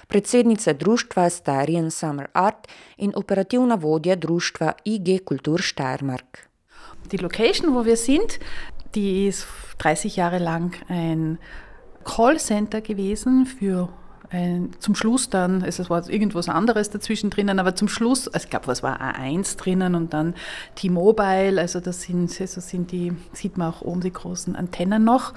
predsednica 0.06 0.72
društva 0.72 1.28
Starian 1.30 1.90
Summer 1.90 2.26
Art 2.32 2.68
in 2.96 3.12
operativna 3.16 3.74
vodja 3.74 4.16
društva 4.16 4.72
IG 4.84 5.20
Kultur 5.24 5.62
Steiermark. 5.62 6.38
Die 7.10 7.22
Location, 7.22 7.74
wo 7.74 7.84
wir 7.84 7.96
sind, 7.96 8.40
die 8.94 9.28
ist 9.28 9.46
30 9.78 10.16
Jahre 10.16 10.38
lang 10.38 10.74
ein 10.88 11.38
Callcenter 12.04 12.80
gewesen 12.80 13.46
für 13.46 13.88
ein, 14.30 14.70
zum 14.78 14.94
Schluss 14.94 15.30
dann, 15.30 15.62
also 15.62 15.82
es 15.82 15.90
war 15.90 16.08
irgendwas 16.08 16.48
anderes 16.48 16.90
dazwischen 16.90 17.30
drinnen, 17.30 17.58
aber 17.58 17.74
zum 17.74 17.88
Schluss, 17.88 18.28
also 18.28 18.44
ich 18.44 18.50
glaube, 18.50 18.66
was 18.66 18.82
war 18.82 19.00
A1 19.00 19.56
drinnen 19.58 19.94
und 19.94 20.12
dann 20.12 20.34
T-Mobile, 20.74 21.60
also 21.60 21.80
das 21.80 22.02
sind, 22.02 22.40
also 22.40 22.60
sind 22.60 22.90
die, 22.92 23.12
sieht 23.32 23.56
man 23.56 23.72
auch 23.72 23.82
oben 23.82 24.00
die 24.00 24.12
großen 24.12 24.56
Antennen 24.56 25.04
noch. 25.04 25.34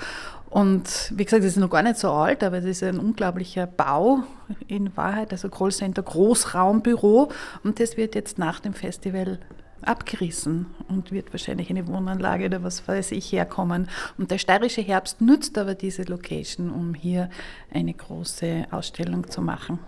Und 0.50 1.12
wie 1.13 1.26
gesagt, 1.26 1.43
das 1.43 1.52
ist 1.52 1.58
noch 1.58 1.69
gar 1.69 1.84
nicht 1.84 1.97
so 1.97 2.12
alt, 2.12 2.43
aber 2.43 2.60
es 2.60 2.65
ist 2.65 2.82
ein 2.82 3.00
unglaublicher 3.00 3.67
Bau 3.67 4.23
in 4.67 4.95
Wahrheit, 4.95 5.32
also 5.32 5.50
Callcenter, 5.50 6.02
Großraumbüro. 6.04 7.30
Und 7.63 7.80
das 7.80 7.97
wird 7.97 8.15
jetzt 8.15 8.39
nach 8.39 8.62
dem 8.62 8.73
Festival 8.73 9.39
abgerissen 9.82 10.68
und 10.88 11.12
wird 11.12 11.34
wahrscheinlich 11.34 11.70
eine 11.70 11.88
Wohnanlage 11.88 12.46
oder 12.46 12.63
was 12.63 12.88
weiß 12.88 13.12
ich 13.12 13.32
herkommen. 13.32 13.90
Und 14.18 14.32
der 14.32 14.38
steirische 14.38 14.82
Herbst 14.82 15.22
nutzt 15.22 15.58
aber 15.58 15.76
diese 15.76 16.04
Location, 16.04 16.70
um 16.70 16.94
hier 16.94 17.30
eine 17.74 17.94
große 17.94 18.68
Ausstellung 18.72 19.30
zu 19.30 19.42
machen. 19.42 19.80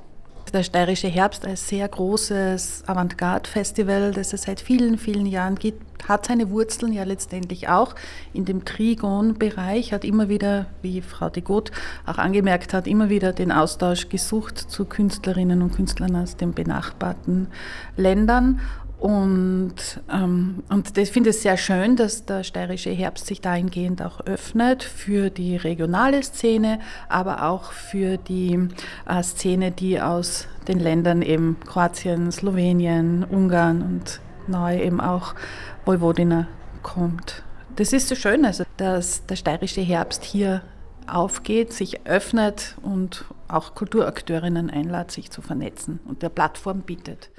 Der 0.54 0.64
steirische 0.64 1.08
Herbst 1.08 1.46
als 1.46 1.68
sehr 1.68 1.88
großes 1.88 2.84
Avantgarde-Festival, 2.88 4.14
das 4.14 4.34
es 4.34 4.44
seit 4.44 4.60
vielen, 4.60 4.98
vielen 4.98 5.28
Jahren 5.28 5.56
gibt, 5.56 6.08
hat 6.10 6.26
seine 6.26 6.50
Wurzeln 6.50 6.92
ja 6.92 7.04
letztendlich 7.04 7.70
auch 7.70 7.94
in 8.34 8.46
dem 8.46 8.66
Trigon-Bereich, 8.66 9.94
hat 9.94 10.04
immer 10.04 10.28
wieder, 10.28 10.66
wie 10.82 11.04
Frau 11.04 11.30
de 11.30 11.44
Gott 11.44 11.72
auch 12.08 12.18
angemerkt 12.18 12.74
hat, 12.74 12.88
immer 12.88 13.10
wieder 13.10 13.32
den 13.32 13.52
Austausch 13.52 14.10
gesucht 14.10 14.58
zu 14.58 14.86
Künstlerinnen 14.86 15.62
und 15.62 15.76
Künstlern 15.76 16.16
aus 16.16 16.36
den 16.36 16.54
benachbarten 16.54 17.50
Ländern 17.96 18.60
und, 19.00 19.76
ähm, 20.12 20.64
und 20.70 20.98
ich 20.98 21.12
finde 21.12 21.30
es 21.30 21.42
sehr 21.42 21.56
schön, 21.56 21.96
dass 21.96 22.26
der 22.26 22.44
steirische 22.44 22.90
Herbst 22.90 23.28
sich 23.28 23.40
dahingehend 23.40 24.02
auch 24.02 24.20
öffnet 24.26 24.84
für 24.84 25.30
die 25.30 25.56
regionale 25.56 26.22
Szene, 26.22 26.80
aber 27.08 27.48
auch 27.48 27.72
für 27.72 28.18
die 28.18 28.68
äh, 29.08 29.24
Szene, 29.24 29.72
die 29.72 30.02
aus 30.02 30.48
den 30.68 30.80
Ländern 30.80 31.22
eben 31.22 31.58
Kroatien, 31.66 32.30
Slowenien, 32.30 33.24
Ungarn 33.24 33.82
und 33.82 34.20
neu 34.48 34.78
eben 34.82 35.00
auch 35.00 35.34
Vojvodina 35.86 36.48
kommt. 36.84 37.44
Das 37.78 37.94
ist 37.94 38.10
so 38.10 38.16
schön, 38.16 38.44
also 38.44 38.66
dass 38.76 39.26
der 39.28 39.38
steirische 39.38 39.82
Herbst 39.82 40.26
hier 40.26 40.62
aufgeht, 41.16 41.74
sich 41.74 42.06
öffnet 42.06 42.76
und 42.82 43.26
auch 43.48 43.76
Kulturakteurinnen 43.76 44.70
einlädt, 44.70 45.12
sich 45.12 45.32
zu 45.32 45.42
vernetzen 45.42 46.00
und 46.06 46.22
der 46.22 46.30
Plattform 46.30 46.82
bietet. 46.82 47.30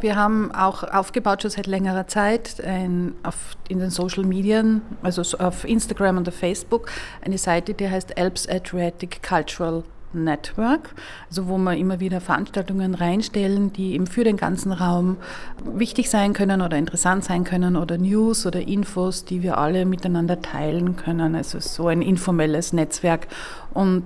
Wir 0.00 0.14
haben 0.14 0.52
auch 0.52 0.84
aufgebaut 0.84 1.42
schon 1.42 1.50
seit 1.50 1.66
längerer 1.66 2.06
Zeit 2.06 2.60
ein, 2.60 3.14
auf, 3.22 3.56
in 3.68 3.78
den 3.78 3.90
Social 3.90 4.24
Medien, 4.24 4.82
also 5.02 5.22
auf 5.38 5.64
Instagram 5.64 6.18
und 6.18 6.28
auf 6.28 6.36
Facebook, 6.36 6.88
eine 7.24 7.38
Seite, 7.38 7.74
die 7.74 7.88
heißt 7.88 8.16
Alps 8.16 8.46
Adriatic 8.48 9.22
Cultural 9.22 9.82
Network, 10.24 10.94
also 11.28 11.48
wo 11.48 11.58
wir 11.58 11.76
immer 11.76 12.00
wieder 12.00 12.20
Veranstaltungen 12.20 12.94
reinstellen, 12.94 13.72
die 13.72 13.94
eben 13.94 14.06
für 14.06 14.24
den 14.24 14.36
ganzen 14.36 14.72
Raum 14.72 15.16
wichtig 15.64 16.10
sein 16.10 16.32
können 16.32 16.60
oder 16.60 16.76
interessant 16.76 17.24
sein 17.24 17.44
können 17.44 17.76
oder 17.76 17.98
News 17.98 18.46
oder 18.46 18.60
Infos, 18.60 19.24
die 19.24 19.42
wir 19.42 19.58
alle 19.58 19.84
miteinander 19.84 20.40
teilen 20.40 20.96
können. 20.96 21.34
Also 21.34 21.60
so 21.60 21.88
ein 21.88 22.02
informelles 22.02 22.72
Netzwerk. 22.72 23.28
Und 23.72 24.04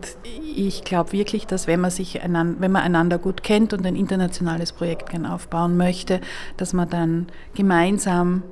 ich 0.56 0.82
glaube 0.82 1.12
wirklich, 1.12 1.46
dass 1.46 1.66
wenn 1.66 1.80
man 1.80 1.90
sich 1.90 2.22
einander, 2.22 2.60
wenn 2.60 2.72
man 2.72 2.82
einander 2.82 3.18
gut 3.18 3.42
kennt 3.42 3.72
und 3.72 3.86
ein 3.86 3.94
internationales 3.96 4.72
Projekt 4.72 5.10
gerne 5.10 5.32
aufbauen 5.32 5.76
möchte, 5.76 6.20
dass 6.56 6.72
man 6.72 6.88
dann 6.90 7.26
gemeinsam 7.54 8.42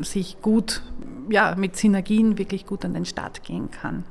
sich 0.00 0.40
gut, 0.40 0.82
ja, 1.28 1.54
mit 1.56 1.76
Synergien 1.76 2.38
wirklich 2.38 2.66
gut 2.66 2.84
an 2.84 2.94
den 2.94 3.04
Start 3.04 3.42
gehen 3.42 3.70
kann. 3.70 4.04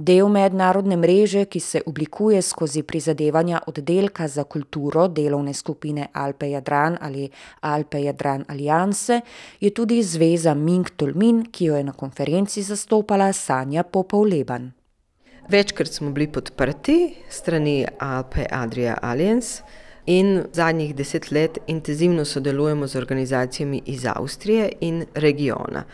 Del 0.00 0.30
mednarodne 0.32 0.96
mreže, 0.96 1.42
ki 1.44 1.60
se 1.60 1.80
oblikuje 1.86 2.38
skozi 2.42 2.80
prizadevanja 2.88 3.58
oddelka 3.68 4.28
za 4.28 4.44
kulturo 4.44 5.08
delovne 5.08 5.52
skupine 5.54 6.06
Alpe 6.12 6.48
Jadran 6.50 6.96
ali 7.00 7.26
Alpe 7.60 8.00
Jadran 8.00 8.44
Alianse, 8.48 9.20
je 9.60 9.70
tudi 9.70 10.02
zveza 10.02 10.54
Ming 10.54 10.88
Tolmin, 10.96 11.42
ki 11.52 11.64
jo 11.64 11.76
je 11.76 11.84
na 11.84 11.92
konferenci 11.92 12.62
zastopala 12.62 13.32
Sanja 13.32 13.82
Popov-Leban. 13.82 14.70
Večkrat 15.48 15.92
smo 15.92 16.10
bili 16.10 16.32
podprti 16.32 17.14
strani 17.28 17.84
Alpe 17.98 18.46
Adria 18.50 18.96
Alliance 19.02 19.62
in 20.06 20.46
zadnjih 20.52 20.94
deset 20.96 21.30
let 21.30 21.58
intenzivno 21.66 22.24
sodelujemo 22.24 22.86
z 22.86 22.96
organizacijami 22.96 23.82
iz 23.86 24.06
Avstrije 24.06 24.72
in 24.80 25.04
regiona. 25.14 25.84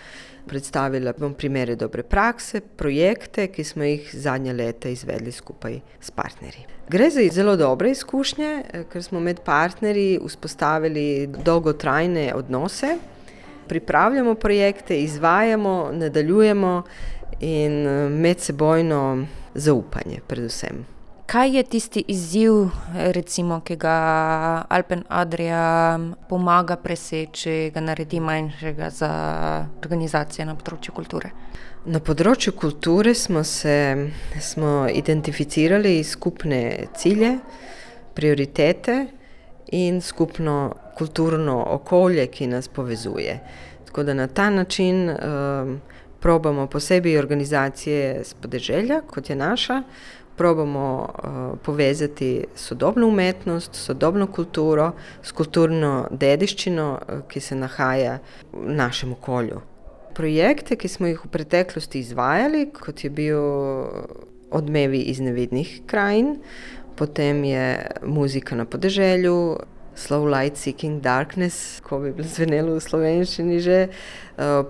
Predstavila 0.46 1.12
bom 1.18 1.34
primere 1.34 1.74
dobre 1.74 2.02
prakse, 2.02 2.60
projekte, 2.60 3.48
ki 3.50 3.64
smo 3.64 3.84
jih 3.84 4.10
zadnje 4.14 4.52
leta 4.52 4.88
izvedli 4.88 5.32
skupaj 5.32 5.80
s 6.00 6.10
partnerji. 6.10 6.66
Gre 6.88 7.10
za 7.10 7.24
zelo 7.32 7.56
dobre 7.56 7.90
izkušnje, 7.90 8.50
ker 8.92 9.02
smo 9.02 9.20
med 9.20 9.40
partnerji 9.44 10.20
vzpostavili 10.22 11.26
dolgotrajne 11.26 12.32
odnose, 12.34 12.96
pripravljamo 13.68 14.34
projekte, 14.34 15.00
izvajamo, 15.02 15.90
nadaljujemo 15.92 16.82
in 17.40 17.72
medsebojno 18.20 19.26
zaupanje, 19.54 20.20
predvsem. 20.26 20.95
Kaj 21.26 21.56
je 21.56 21.62
tisti 21.62 22.04
izziv, 22.08 22.52
recimo, 22.94 23.60
ki 23.60 23.76
ga 23.76 23.94
Alpen 24.68 25.02
Adria 25.08 25.98
pomaga 26.28 26.76
preseči, 26.76 27.70
ga 27.74 27.80
naredi 27.80 28.20
manjšega 28.20 28.90
za 28.94 29.10
organizacije 29.82 30.46
na 30.46 30.54
področju 30.54 30.94
kulture? 30.94 31.32
Na 31.90 31.98
področju 31.98 32.54
kulture 32.54 33.14
smo 33.18 33.42
se 33.42 33.74
smo 34.38 34.86
identificirali 34.86 35.98
skupne 36.06 36.60
cilje, 36.94 37.32
prioritete 38.14 38.96
in 39.74 39.98
skupno 40.00 40.76
kulturno 40.94 41.58
okolje, 41.74 42.28
ki 42.30 42.52
nas 42.54 42.70
povezuje. 42.70 43.40
Tako 43.88 44.06
da 44.06 44.14
na 44.14 44.28
ta 44.30 44.46
način 44.50 45.08
um, 45.10 45.80
probamo 46.22 46.68
posebej 46.70 47.18
organizacije 47.18 48.22
z 48.24 48.38
podeželja, 48.42 49.02
kot 49.10 49.30
je 49.30 49.36
naša, 49.36 49.82
probamo 50.36 50.86
uh, 51.02 51.58
povezati 51.62 52.44
sodobno 52.54 53.08
umetnost, 53.08 53.74
sodobno 53.74 54.26
kulturo 54.26 54.92
s 55.22 55.32
kulturno 55.32 56.06
dediščino, 56.10 56.88
uh, 56.92 57.22
ki 57.28 57.40
se 57.40 57.56
nahaja 57.56 58.18
v 58.52 58.76
našem 58.76 59.12
okolju. 59.12 59.60
Projekte, 60.16 60.76
ki 60.76 60.88
smo 60.88 61.10
jih 61.10 61.24
v 61.24 61.28
preteklosti 61.32 62.00
izvajali, 62.00 62.70
kot 62.72 63.04
je 63.04 63.10
bil 63.10 63.40
Odmevi 64.50 65.00
iz 65.10 65.18
nevidnih 65.20 65.80
krajin, 65.86 66.36
potem 66.96 67.44
je 67.44 67.64
muzika 68.06 68.56
na 68.56 68.64
podeželju, 68.64 69.58
Slow 69.96 70.26
Light 70.28 70.56
Seeking 70.56 71.00
Darkness, 71.00 71.80
ko 71.80 71.98
bi 71.98 72.12
bilo 72.12 72.28
zvenelo 72.28 72.76
v 72.76 72.84
slovenščini 72.84 73.60
že. 73.64 73.78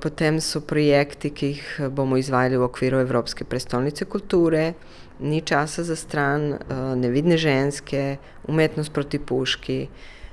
Potem 0.01 0.39
so 0.39 0.63
projekti, 0.63 1.33
ki 1.35 1.47
jih 1.51 1.65
bomo 1.91 2.15
izvajali 2.15 2.55
v 2.55 2.67
okviru 2.69 3.03
Evropske 3.03 3.43
prestolnice 3.45 4.07
kulture, 4.07 4.77
ni 5.21 5.41
časa 5.41 5.83
za 5.83 5.97
stran, 5.97 6.53
uh, 6.53 6.59
nevidne 6.97 7.37
ženske, 7.37 8.17
umetnost 8.49 8.93
proti 8.93 9.19
puški, 9.19 9.89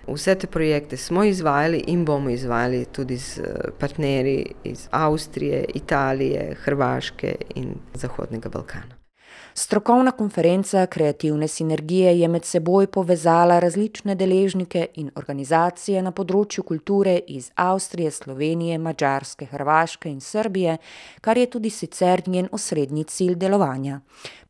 Vse 0.07 0.35
te 0.35 0.47
projekte 0.47 0.97
smo 0.97 1.23
izvajali 1.23 1.83
in 1.87 2.05
bomo 2.05 2.29
izvajali 2.29 2.85
tudi 2.85 3.17
z 3.17 3.41
partnerji 3.79 4.45
iz 4.63 4.87
Avstrije, 4.91 5.65
Italije, 5.73 6.55
Hrvaške 6.63 7.35
in 7.55 7.75
Zahodnega 7.93 8.49
Balkana. 8.49 9.03
Strokovna 9.55 10.11
konferenca 10.11 10.85
Kreativne 10.85 11.47
sinergije 11.47 12.19
je 12.19 12.27
med 12.27 12.45
seboj 12.45 12.87
povezala 12.87 13.59
različne 13.59 14.15
deležnike 14.15 14.87
in 14.95 15.11
organizacije 15.15 16.01
na 16.01 16.11
področju 16.11 16.63
kulture 16.63 17.19
iz 17.27 17.51
Avstrije, 17.55 18.11
Slovenije, 18.11 18.77
Madžarske, 18.77 19.45
Hrvaške 19.45 20.09
in 20.09 20.19
Srbije, 20.21 20.77
kar 21.21 21.37
je 21.37 21.45
tudi 21.45 21.69
sicer 21.69 22.23
njen 22.27 22.49
osrednji 22.51 23.03
cilj 23.03 23.35
delovanja: 23.35 24.01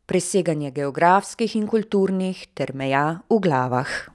preseganje 0.06 0.72
geografskih 0.72 1.56
in 1.56 1.68
kulturnih 1.68 2.48
ter 2.54 2.76
meja 2.76 3.22
v 3.30 3.40
glavah. 3.40 4.13